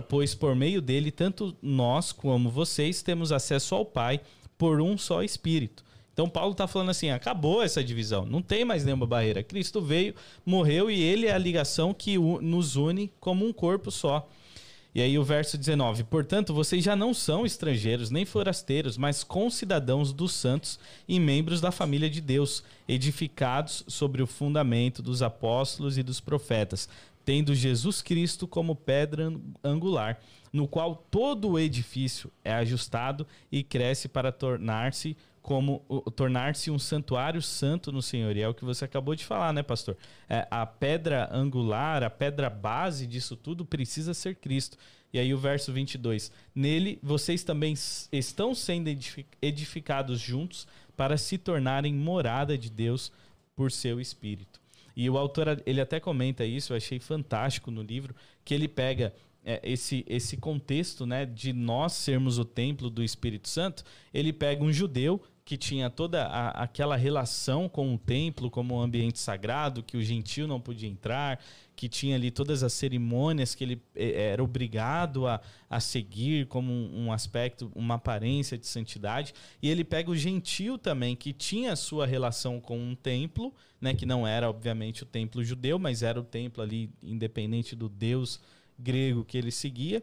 [0.09, 4.21] pois por meio dele, tanto nós como vocês temos acesso ao Pai
[4.59, 5.85] por um só Espírito.
[6.13, 9.43] Então Paulo está falando assim: acabou essa divisão, não tem mais nenhuma barreira.
[9.43, 14.29] Cristo veio, morreu e ele é a ligação que nos une como um corpo só.
[14.95, 20.13] E aí o verso 19: Portanto, vocês já não são estrangeiros nem forasteiros, mas concidadãos
[20.13, 26.03] dos santos e membros da família de Deus, edificados sobre o fundamento dos apóstolos e
[26.03, 26.89] dos profetas,
[27.25, 29.33] tendo Jesus Cristo como pedra
[29.63, 30.19] angular,
[30.53, 35.81] no qual todo o edifício é ajustado e cresce para tornar-se como
[36.15, 38.37] tornar-se um santuário santo no Senhor.
[38.37, 39.97] E é o que você acabou de falar, né, pastor?
[40.29, 44.77] É, a pedra angular, a pedra base disso tudo precisa ser Cristo.
[45.13, 46.31] E aí o verso 22.
[46.55, 47.75] Nele vocês também
[48.13, 48.89] estão sendo
[49.43, 53.11] edificados juntos para se tornarem morada de Deus
[53.57, 54.61] por seu Espírito.
[54.95, 58.15] E o autor, ele até comenta isso, eu achei fantástico no livro,
[58.45, 59.15] que ele pega
[59.45, 64.63] é, esse, esse contexto né, de nós sermos o templo do Espírito Santo, ele pega
[64.63, 69.83] um judeu que tinha toda a, aquela relação com o templo como um ambiente sagrado,
[69.83, 71.43] que o gentil não podia entrar,
[71.75, 76.73] que tinha ali todas as cerimônias que ele é, era obrigado a, a seguir como
[76.73, 79.35] um, um aspecto, uma aparência de santidade.
[79.61, 83.93] E ele pega o gentil também, que tinha a sua relação com um templo, né,
[83.93, 88.41] que não era, obviamente, o templo judeu, mas era o templo ali independente do Deus
[88.79, 90.01] grego que ele seguia.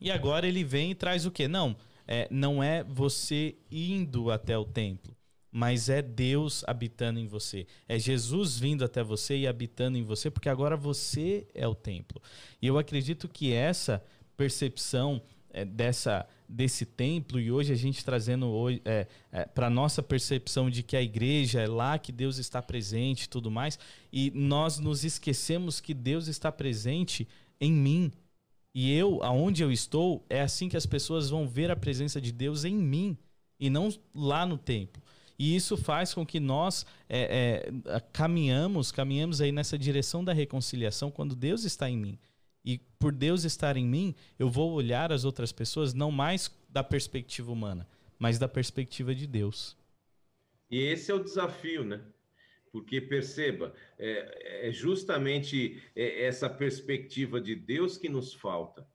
[0.00, 1.46] E agora ele vem e traz o quê?
[1.46, 1.76] Não,
[2.06, 5.16] é, não é você indo até o templo,
[5.50, 7.66] mas é Deus habitando em você.
[7.88, 12.20] É Jesus vindo até você e habitando em você, porque agora você é o templo.
[12.60, 14.02] E eu acredito que essa
[14.36, 18.52] percepção é, dessa desse templo e hoje a gente trazendo
[18.84, 23.24] é, é, para nossa percepção de que a igreja é lá que Deus está presente
[23.24, 23.76] e tudo mais
[24.12, 27.26] e nós nos esquecemos que Deus está presente
[27.60, 28.12] em mim.
[28.78, 32.30] E eu, aonde eu estou, é assim que as pessoas vão ver a presença de
[32.30, 33.16] Deus em mim
[33.58, 35.02] e não lá no templo.
[35.38, 41.10] E isso faz com que nós é, é, caminhamos, caminhamos aí nessa direção da reconciliação
[41.10, 42.18] quando Deus está em mim.
[42.62, 46.84] E por Deus estar em mim, eu vou olhar as outras pessoas não mais da
[46.84, 49.74] perspectiva humana, mas da perspectiva de Deus.
[50.70, 52.02] E esse é o desafio, né?
[52.76, 58.86] Porque perceba, é, é justamente é, essa perspectiva de Deus que nos falta.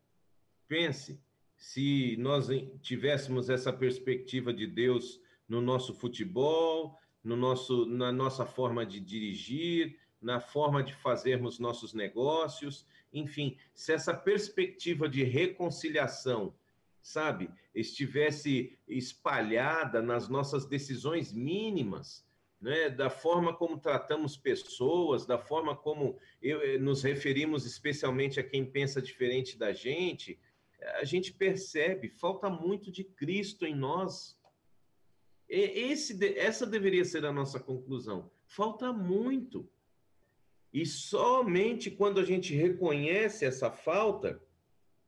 [0.67, 1.19] Pense,
[1.57, 2.47] se nós
[2.84, 5.19] tivéssemos essa perspectiva de Deus
[5.49, 11.91] no nosso futebol, no nosso, na nossa forma de dirigir, na forma de fazermos nossos
[11.91, 16.53] negócios, enfim, se essa perspectiva de reconciliação,
[17.01, 22.23] sabe, estivesse espalhada nas nossas decisões mínimas,
[22.62, 28.43] né, da forma como tratamos pessoas, da forma como eu, eh, nos referimos especialmente a
[28.43, 30.39] quem pensa diferente da gente,
[30.99, 34.39] a gente percebe, falta muito de Cristo em nós.
[35.49, 38.32] Esse, essa deveria ser a nossa conclusão.
[38.45, 39.70] Falta muito.
[40.74, 44.41] E somente quando a gente reconhece essa falta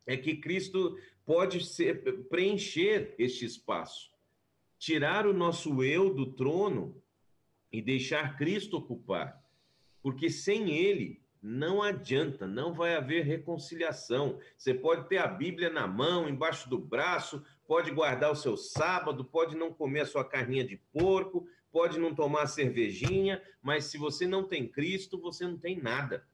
[0.06, 4.12] é que Cristo pode ser, preencher este espaço.
[4.78, 7.02] Tirar o nosso eu do trono
[7.74, 9.44] e deixar Cristo ocupar,
[10.02, 14.40] porque sem ele não adianta, não vai haver reconciliação.
[14.58, 19.26] Você pode ter a Bíblia na mão, embaixo do braço, pode guardar o seu sábado,
[19.26, 24.26] pode não comer a sua carninha de porco, pode não tomar cervejinha, mas se você
[24.26, 26.26] não tem Cristo, você não tem nada.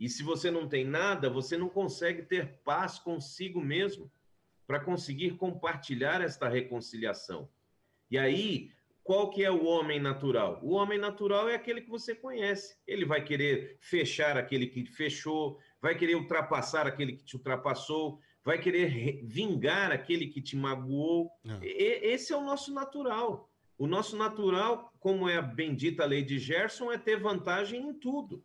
[0.00, 4.10] E se você não tem nada, você não consegue ter paz consigo mesmo
[4.66, 7.48] para conseguir compartilhar esta reconciliação.
[8.10, 8.72] E aí,
[9.06, 10.58] qual que é o homem natural?
[10.62, 12.76] O homem natural é aquele que você conhece.
[12.84, 18.58] Ele vai querer fechar aquele que fechou, vai querer ultrapassar aquele que te ultrapassou, vai
[18.58, 21.30] querer vingar aquele que te magoou.
[21.44, 21.64] É.
[21.64, 23.48] E, esse é o nosso natural.
[23.78, 28.44] O nosso natural, como é a bendita lei de Gerson, é ter vantagem em tudo.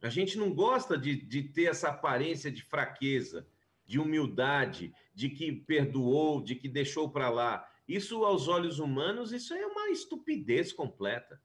[0.00, 3.46] A gente não gosta de, de ter essa aparência de fraqueza,
[3.84, 7.68] de humildade, de que perdoou, de que deixou para lá.
[7.86, 11.40] Isso, aos olhos humanos, isso é uma estupidez completa.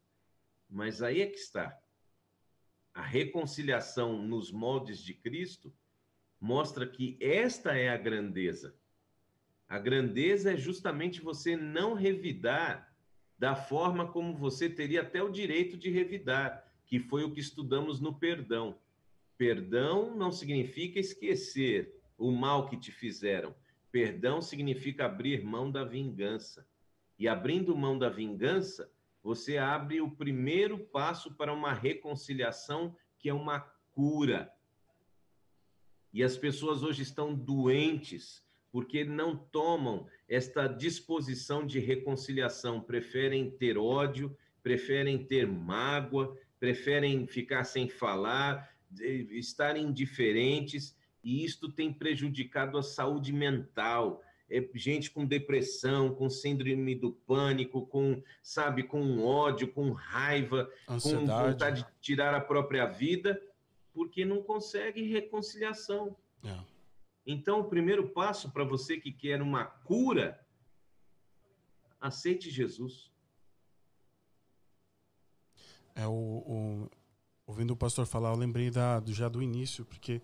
[0.70, 1.78] Mas aí é que está.
[2.94, 5.74] A reconciliação nos moldes de Cristo
[6.40, 8.76] mostra que esta é a grandeza.
[9.68, 12.90] A grandeza é justamente você não revidar
[13.38, 18.00] da forma como você teria até o direito de revidar, que foi o que estudamos
[18.00, 18.78] no perdão.
[19.38, 23.56] Perdão não significa esquecer o mal que te fizeram.
[23.92, 26.68] Perdão significa abrir mão da vingança.
[27.18, 33.34] E abrindo mão da vingança, você abre o primeiro passo para uma reconciliação, que é
[33.34, 33.60] uma
[33.92, 34.52] cura.
[36.14, 43.78] E as pessoas hoje estão doentes porque não tomam esta disposição de reconciliação, preferem ter
[43.78, 52.84] ódio, preferem ter mágoa, preferem ficar sem falar, estar indiferentes, e isto tem prejudicado a
[52.84, 54.24] saúde mental.
[54.50, 61.28] É gente com depressão, com síndrome do pânico, com, sabe, com ódio, com raiva, Ansiedade.
[61.28, 63.40] com vontade de tirar a própria vida,
[63.94, 66.16] porque não consegue reconciliação.
[66.44, 66.58] É.
[67.26, 70.44] Então, o primeiro passo para você que quer uma cura,
[72.02, 73.12] aceite Jesus.
[75.94, 76.90] É o, o
[77.46, 80.22] ouvindo o pastor falar, eu lembrei da, do, já do início, porque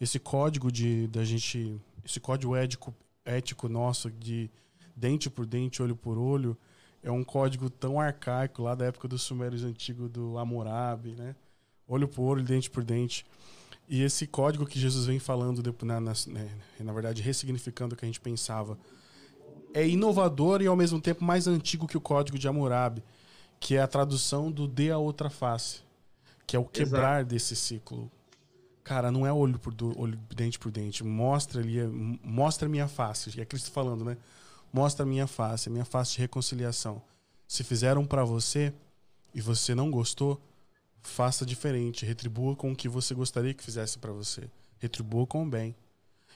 [0.00, 2.94] esse código de da gente, esse código ético,
[3.24, 4.50] ético nosso de
[4.94, 6.56] dente por dente, olho por olho,
[7.02, 11.34] é um código tão arcaico lá da época dos sumérios antigos do Hammurabi, né?
[11.86, 13.24] Olho por olho, dente por dente.
[13.88, 18.04] E esse código que Jesus vem falando, na, na, né, na verdade, ressignificando o que
[18.04, 18.78] a gente pensava,
[19.72, 23.02] é inovador e ao mesmo tempo mais antigo que o código de Hammurabi,
[23.58, 25.80] que é a tradução do dê a outra face,
[26.46, 27.30] que é o quebrar Exato.
[27.30, 28.10] desse ciclo.
[28.88, 31.04] Cara, não é olho por olho, dente por dente.
[31.04, 31.76] Mostra ali,
[32.24, 33.38] mostra minha face.
[33.38, 34.16] É Cristo falando, né?
[34.72, 37.02] Mostra minha face, minha face de reconciliação.
[37.46, 38.72] Se fizeram para você
[39.34, 40.40] e você não gostou,
[41.02, 42.06] faça diferente.
[42.06, 44.48] Retribua com o que você gostaria que fizesse para você.
[44.78, 45.76] Retribua com o bem.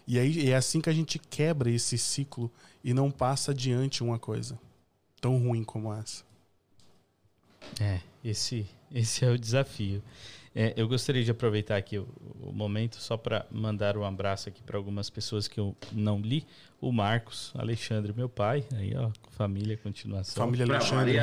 [0.07, 2.53] E aí é assim que a gente quebra esse ciclo
[2.85, 4.61] e não passa adiante uma coisa
[5.23, 6.23] tão ruim como essa.
[7.81, 10.03] É, esse, esse é o desafio.
[10.55, 12.07] É, eu gostaria de aproveitar aqui o,
[12.41, 16.47] o momento só para mandar um abraço aqui para algumas pessoas que eu não li.
[16.81, 20.45] O Marcos, Alexandre, meu pai, aí ó, família, continuação.
[20.45, 21.17] Família Alexandre.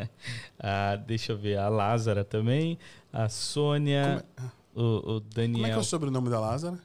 [0.58, 2.78] ah, deixa eu ver, a Lázara também,
[3.12, 4.42] a Sônia, é?
[4.74, 5.54] o, o Daniel.
[5.54, 6.78] Como é que é o sobrenome da Lázara?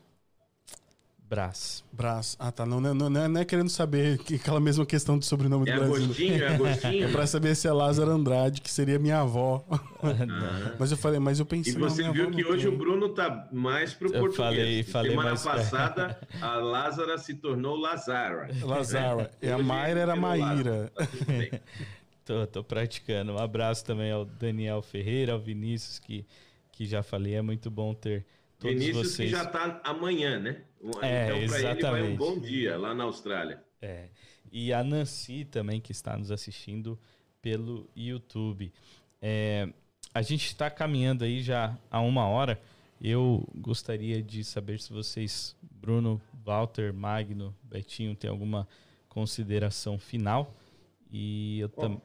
[1.29, 1.83] Brás.
[1.91, 2.37] Brás.
[2.39, 2.65] Ah, tá.
[2.65, 5.79] Não, não, não, não é querendo saber que, aquela mesma questão do sobrenome é do
[5.79, 6.05] Brasil.
[6.05, 7.07] Agostinho, é Agostinho.
[7.07, 9.65] É pra saber se é Lázaro Andrade, que seria minha avó.
[9.69, 10.75] Ah.
[10.79, 11.73] mas eu falei, mas eu pensei.
[11.73, 14.37] E você viu que hoje o Bruno tá mais pro eu português.
[14.37, 18.49] Falei, falei Semana mais passada, a Lázara se tornou Lazara.
[18.61, 19.31] Lazara.
[19.41, 20.91] E a Mayra era Maíra.
[22.27, 23.31] Tá tô, tô praticando.
[23.31, 26.25] Um abraço também ao Daniel Ferreira, ao Vinícius, que,
[26.73, 27.35] que já falei.
[27.35, 28.25] É muito bom ter
[28.59, 29.29] todos Vinícius vocês.
[29.29, 30.57] que já está amanhã, né?
[31.01, 33.63] É, então, para ele vai um bom dia lá na Austrália.
[33.81, 34.09] É.
[34.51, 36.97] E a Nancy também, que está nos assistindo
[37.41, 38.71] pelo YouTube.
[39.21, 39.69] É,
[40.13, 42.59] a gente está caminhando aí já há uma hora.
[42.99, 48.67] Eu gostaria de saber se vocês, Bruno, Walter, Magno, Betinho, tem alguma
[49.07, 50.53] consideração final.
[51.11, 52.01] E eu também.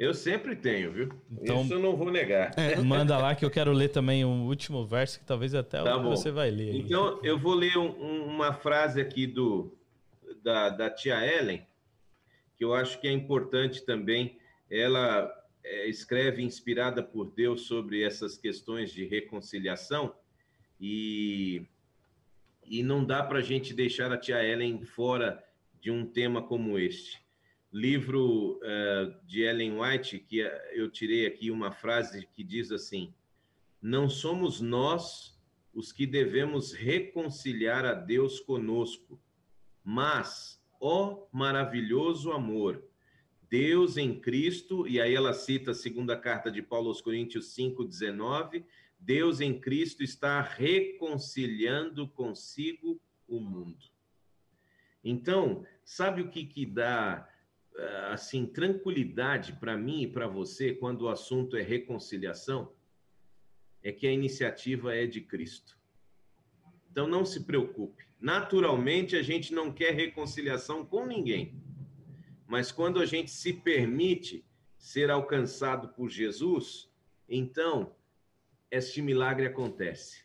[0.00, 1.10] Eu sempre tenho, viu?
[1.30, 2.58] Então, Isso eu não vou negar.
[2.58, 5.98] É, manda lá que eu quero ler também um último verso que talvez até tá
[5.98, 6.74] você vai ler.
[6.74, 9.76] Então, eu vou ler um, uma frase aqui do,
[10.42, 11.66] da, da tia Ellen,
[12.56, 14.38] que eu acho que é importante também.
[14.70, 15.30] Ela
[15.62, 20.14] é, escreve inspirada por Deus sobre essas questões de reconciliação
[20.80, 21.66] e,
[22.64, 25.44] e não dá para a gente deixar a tia Ellen fora
[25.78, 27.20] de um tema como este
[27.72, 33.14] livro uh, de Ellen White, que eh, eu tirei aqui uma frase que diz assim:
[33.80, 35.38] Não somos nós
[35.72, 39.20] os que devemos reconciliar a Deus conosco,
[39.84, 42.82] mas, ó maravilhoso amor,
[43.48, 48.64] Deus em Cristo, e aí ela cita a segunda carta de Paulo aos Coríntios 5,19,
[48.98, 53.86] Deus em Cristo está reconciliando consigo o mundo.
[55.02, 57.29] Então, sabe o que, que dá
[58.10, 62.72] assim tranquilidade para mim e para você quando o assunto é reconciliação
[63.82, 65.78] é que a iniciativa é de Cristo.
[66.90, 68.04] Então não se preocupe.
[68.20, 71.54] Naturalmente, a gente não quer reconciliação com ninguém.
[72.46, 74.44] Mas quando a gente se permite
[74.76, 76.90] ser alcançado por Jesus,
[77.28, 77.94] então
[78.70, 80.24] este milagre acontece.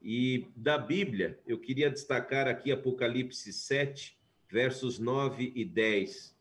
[0.00, 6.33] E da Bíblia, eu queria destacar aqui Apocalipse 7, versos 9 e 10.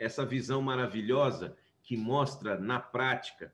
[0.00, 3.52] Essa visão maravilhosa que mostra na prática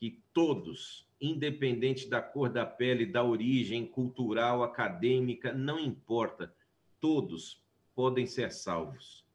[0.00, 6.54] que todos, independente da cor da pele, da origem cultural, acadêmica, não importa,
[6.98, 7.62] todos
[7.94, 9.26] podem ser salvos.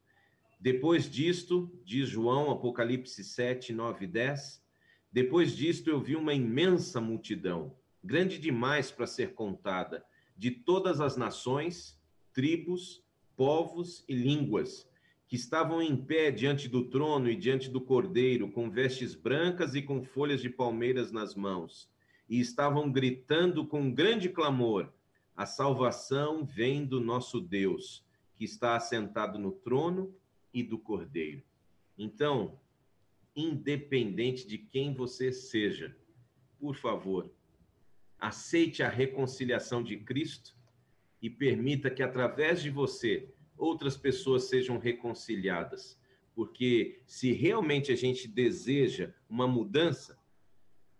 [0.59, 4.65] Depois disto, diz João, Apocalipse 7, 9 e 10,
[5.11, 10.03] depois disto eu vi uma imensa multidão, grande demais para ser contada,
[10.35, 11.95] de todas as nações,
[12.33, 13.03] tribos,
[13.35, 14.88] povos e línguas,
[15.29, 19.81] que estavam em pé diante do trono e diante do cordeiro, com vestes brancas e
[19.83, 21.87] com folhas de palmeiras nas mãos,
[22.27, 24.91] e estavam gritando com grande clamor:
[25.37, 28.03] A salvação vem do nosso Deus,
[28.35, 30.11] que está assentado no trono
[30.51, 31.43] e do cordeiro.
[31.95, 32.59] Então,
[33.35, 35.95] independente de quem você seja,
[36.59, 37.31] por favor,
[38.19, 40.57] aceite a reconciliação de Cristo
[41.21, 45.99] e permita que através de você outras pessoas sejam reconciliadas.
[46.33, 50.17] Porque se realmente a gente deseja uma mudança,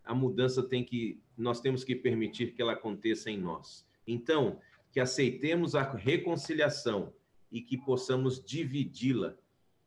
[0.04, 3.88] a mudança tem que nós temos que permitir que ela aconteça em nós.
[4.06, 4.60] Então,
[4.92, 7.14] que aceitemos a reconciliação
[7.52, 9.36] e que possamos dividi-la,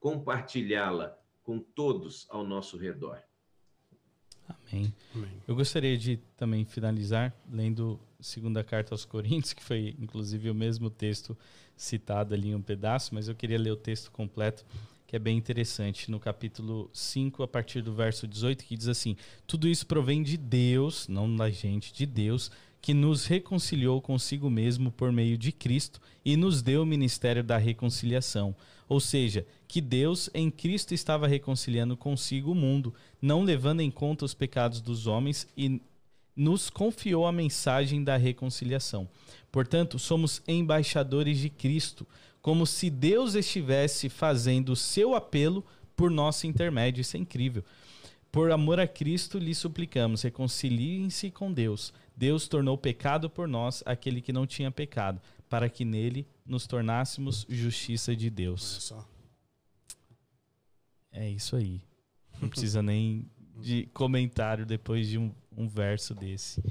[0.01, 3.23] compartilhá-la com todos ao nosso redor.
[4.49, 4.93] Amém.
[5.15, 5.43] Amém.
[5.47, 10.89] Eu gostaria de também finalizar lendo segunda carta aos Coríntios, que foi inclusive o mesmo
[10.89, 11.37] texto
[11.77, 14.65] citado ali em um pedaço, mas eu queria ler o texto completo,
[15.07, 19.17] que é bem interessante, no capítulo 5, a partir do verso 18, que diz assim:
[19.47, 22.51] Tudo isso provém de Deus, não da gente, de Deus,
[22.81, 27.57] que nos reconciliou consigo mesmo por meio de Cristo e nos deu o ministério da
[27.57, 28.55] reconciliação.
[28.89, 34.25] Ou seja, que Deus em Cristo estava reconciliando consigo o mundo, não levando em conta
[34.25, 35.81] os pecados dos homens e
[36.35, 39.09] nos confiou a mensagem da reconciliação.
[39.51, 42.07] Portanto, somos embaixadores de Cristo,
[42.41, 45.65] como se Deus estivesse fazendo o seu apelo
[45.95, 47.03] por nosso intermédio.
[47.03, 47.65] Isso é incrível.
[48.33, 51.93] Por amor a Cristo, lhe suplicamos, reconciliem-se com Deus.
[52.17, 55.21] Deus tornou pecado por nós aquele que não tinha pecado,
[55.51, 58.93] para que nele nos tornássemos justiça de Deus.
[61.13, 61.83] É isso aí.
[62.41, 63.31] Não precisa nem
[63.61, 66.63] de comentário depois de um, um verso desse.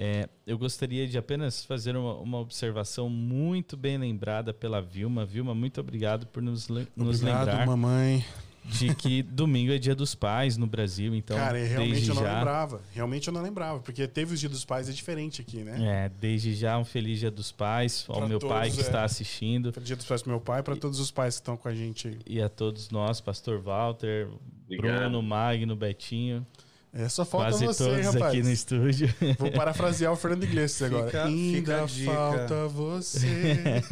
[0.00, 5.26] É, eu gostaria de apenas fazer uma, uma, observação muito bem lembrada pela Vilma.
[5.26, 6.88] Vilma, muito obrigado por nos, nos
[7.20, 7.66] obrigado, lembrar.
[7.66, 8.24] mamãe.
[8.64, 11.36] De que domingo é dia dos pais no Brasil, então.
[11.36, 12.38] Cara, realmente eu não já...
[12.38, 12.80] lembrava.
[12.92, 16.04] Realmente eu não lembrava, porque teve os dias dos pais é diferente aqui, né?
[16.04, 18.82] É, desde já um feliz dia dos pais ao pra meu todos, pai que é.
[18.82, 19.72] está assistindo.
[19.72, 21.74] Feliz dia dos pais pro meu pai, para todos os pais que estão com a
[21.74, 22.18] gente aí.
[22.24, 24.28] E a todos nós, Pastor Walter,
[24.64, 25.00] Obrigado.
[25.00, 26.46] Bruno, Magno, Betinho.
[26.92, 28.22] É, só falta Quase você, todos rapaz.
[28.24, 29.14] aqui no estúdio.
[29.38, 31.06] Vou parafrasear o Fernando Iglesias agora.
[31.06, 33.26] Fica, Ainda fica falta você.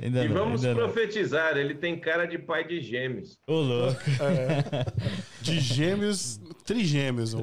[0.00, 1.60] ainda e não, vamos profetizar, não.
[1.60, 3.38] ele tem cara de pai de gêmeos.
[3.46, 4.00] Ô, louco.
[4.20, 4.84] É,
[5.40, 7.34] de gêmeos, trigêmeos.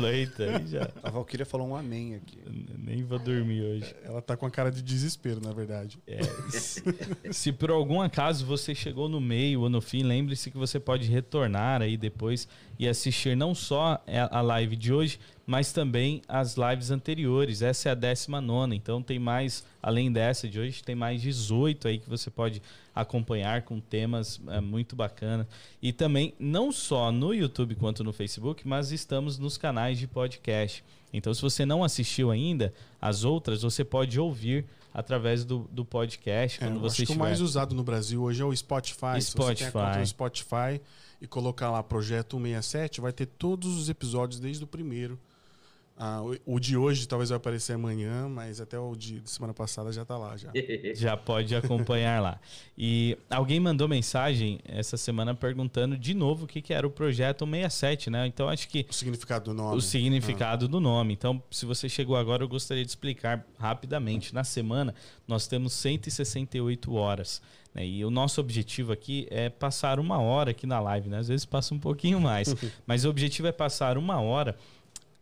[0.00, 0.90] Leita, já.
[1.02, 2.38] A Valkyria falou um amém aqui.
[2.76, 3.94] Nem vou dormir hoje.
[4.02, 6.00] Ela tá com a cara de desespero, na verdade.
[6.04, 6.20] É,
[6.50, 6.82] se,
[7.30, 11.08] se por algum acaso você chegou no meio ou no fim, lembre-se que você pode
[11.08, 16.90] retornar aí depois e assistir não só a live de hoje, mas também as lives
[16.90, 17.62] anteriores.
[17.62, 21.98] Essa é a 19, então tem mais, além dessa de hoje, tem mais 18 aí
[21.98, 22.62] que você pode
[22.94, 25.46] acompanhar com temas é, muito bacana.
[25.80, 30.84] E também, não só no YouTube quanto no Facebook, mas estamos nos canais de podcast.
[31.12, 34.64] Então, se você não assistiu ainda as outras, você pode ouvir
[34.94, 36.58] através do, do podcast.
[36.58, 37.06] Quando é, você acho estiver...
[37.06, 39.20] que o mais usado no Brasil hoje é o Spotify.
[39.20, 39.66] Spotify.
[39.66, 40.80] Se você tem Spotify
[41.20, 45.18] e colocar lá Projeto 167, vai ter todos os episódios desde o primeiro
[45.96, 49.92] ah, o, o, de hoje talvez vai aparecer amanhã, mas até o de, semana passada
[49.92, 50.36] já está lá.
[50.36, 50.50] Já.
[50.94, 52.40] já pode acompanhar lá.
[52.76, 57.44] E alguém mandou mensagem essa semana perguntando de novo o que, que era o projeto
[57.44, 58.26] 67, né?
[58.26, 58.86] Então acho que.
[58.88, 59.76] O significado do nome.
[59.76, 60.68] O significado ah.
[60.68, 61.12] do nome.
[61.12, 64.34] Então, se você chegou agora, eu gostaria de explicar rapidamente.
[64.34, 64.94] Na semana,
[65.28, 67.42] nós temos 168 horas.
[67.74, 67.86] Né?
[67.86, 71.18] E o nosso objetivo aqui é passar uma hora aqui na live, né?
[71.18, 72.54] Às vezes passa um pouquinho mais.
[72.86, 74.56] mas o objetivo é passar uma hora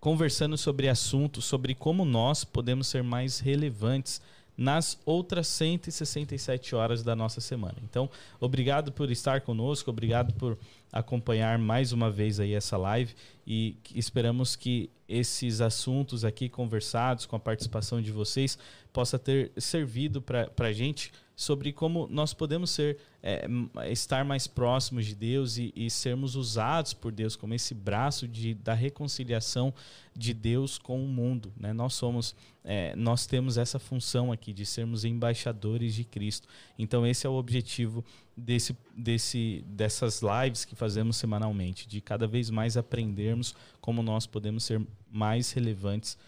[0.01, 4.21] conversando sobre assuntos, sobre como nós podemos ser mais relevantes
[4.57, 7.77] nas outras 167 horas da nossa semana.
[7.83, 10.59] Então, obrigado por estar conosco, obrigado por
[10.93, 13.15] acompanhar mais uma vez aí essa live
[13.47, 18.59] e esperamos que esses assuntos aqui conversados com a participação de vocês
[18.93, 21.11] possa ter servido para a gente
[21.41, 23.49] sobre como nós podemos ser é,
[23.91, 28.53] estar mais próximos de Deus e, e, sermos usados por Deus como esse braço de,
[28.53, 29.73] da reconciliação
[30.15, 31.51] de Deus com o mundo.
[31.57, 31.73] Né?
[31.73, 36.47] Nós somos, é, nós temos essa função aqui de sermos embaixadores de Cristo.
[36.79, 38.05] Então esse é o objetivo
[38.37, 44.65] desse, desse, dessas lives que fazemos semanalmente, de cada vez mais aprendermos como nós podemos
[44.65, 46.19] ser mais relevantes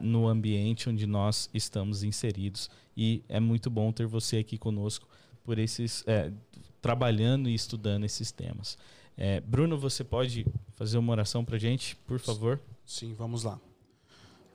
[0.00, 5.06] no ambiente onde nós estamos inseridos e é muito bom ter você aqui conosco
[5.44, 6.32] por esses é,
[6.80, 8.78] trabalhando e estudando esses temas.
[9.16, 12.60] É, Bruno, você pode fazer uma oração para gente, por favor?
[12.84, 13.58] Sim, vamos lá.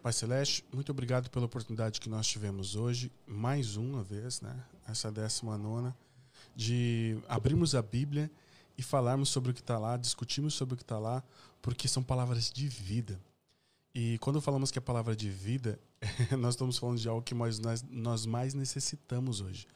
[0.01, 4.55] Pai Celeste, muito obrigado pela oportunidade que nós tivemos hoje, mais uma vez, né?
[4.87, 5.95] Essa décima nona,
[6.55, 8.31] de abrirmos a Bíblia
[8.77, 11.23] e falarmos sobre o que está lá, discutirmos sobre o que está lá,
[11.61, 13.19] porque são palavras de vida.
[13.93, 15.79] E quando falamos que é palavra de vida,
[16.39, 17.59] nós estamos falando de algo que nós,
[17.89, 19.67] nós mais necessitamos hoje.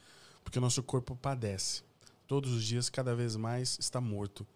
[0.44, 1.84] Porque o nosso corpo padece.
[2.26, 4.48] Todos os dias, cada vez mais, está morto.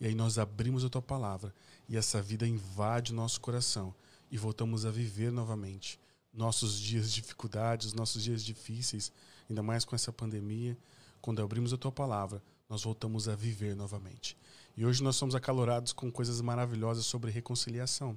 [0.00, 1.52] E aí nós abrimos a tua palavra.
[1.88, 3.92] E essa vida invade o nosso coração.
[4.30, 5.98] E voltamos a viver novamente.
[6.32, 9.10] Nossos dias de dificuldades, nossos dias difíceis,
[9.50, 10.78] ainda mais com essa pandemia.
[11.20, 14.36] Quando abrimos a tua palavra, nós voltamos a viver novamente.
[14.76, 18.16] E hoje nós somos acalorados com coisas maravilhosas sobre reconciliação.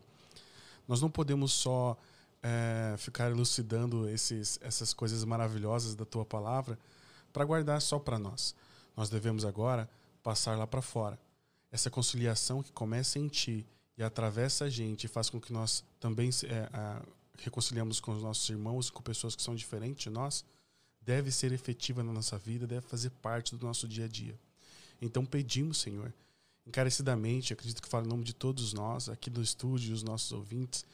[0.88, 1.98] Nós não podemos só
[2.44, 6.78] é, ficar elucidando esses, essas coisas maravilhosas da tua palavra
[7.32, 8.56] para guardar só para nós.
[8.96, 9.90] Nós devemos agora
[10.24, 11.20] passar lá para fora.
[11.72, 13.66] Essa conciliação que começa em ti
[13.98, 17.02] e atravessa a gente e faz com que nós também é, a,
[17.38, 20.44] reconciliamos com os nossos irmãos, com pessoas que são diferentes de nós,
[21.02, 24.38] deve ser efetiva na nossa vida, deve fazer parte do nosso dia a dia.
[25.02, 26.14] Então pedimos, Senhor,
[26.66, 30.86] encarecidamente, acredito que falo em nome de todos nós, aqui do estúdio, os nossos ouvintes,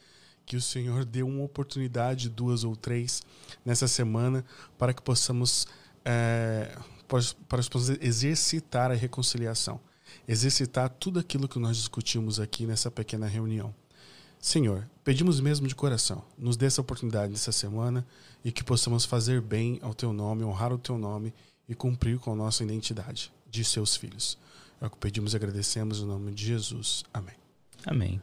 [0.46, 3.22] que o Senhor dê uma oportunidade, duas ou três,
[3.64, 4.44] nessa semana,
[4.78, 5.66] para que possamos,
[6.04, 6.74] é,
[7.06, 7.60] para, para
[8.00, 9.78] exercitar a reconciliação,
[10.26, 13.74] exercitar tudo aquilo que nós discutimos aqui nessa pequena reunião.
[14.40, 18.06] Senhor, pedimos mesmo de coração, nos dê essa oportunidade nessa semana
[18.44, 21.34] e que possamos fazer bem ao Teu nome, honrar o Teu nome
[21.68, 24.38] e cumprir com a nossa identidade de Seus filhos.
[24.80, 27.04] É o que pedimos e agradecemos no nome de Jesus.
[27.12, 27.34] Amém.
[27.86, 28.20] Amém.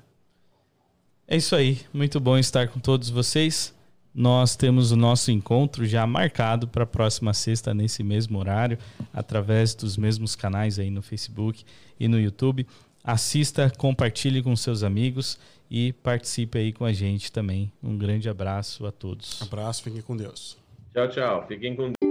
[1.27, 1.81] É isso aí.
[1.93, 3.73] Muito bom estar com todos vocês.
[4.13, 8.77] Nós temos o nosso encontro já marcado para a próxima sexta, nesse mesmo horário,
[9.13, 11.65] através dos mesmos canais aí no Facebook
[11.99, 12.65] e no YouTube.
[13.03, 15.37] Assista, compartilhe com seus amigos
[15.69, 17.71] e participe aí com a gente também.
[17.83, 19.41] Um grande abraço a todos.
[19.41, 20.57] Abraço, fiquem com Deus.
[20.93, 21.45] Tchau, tchau.
[21.47, 22.04] Fiquem com Deus.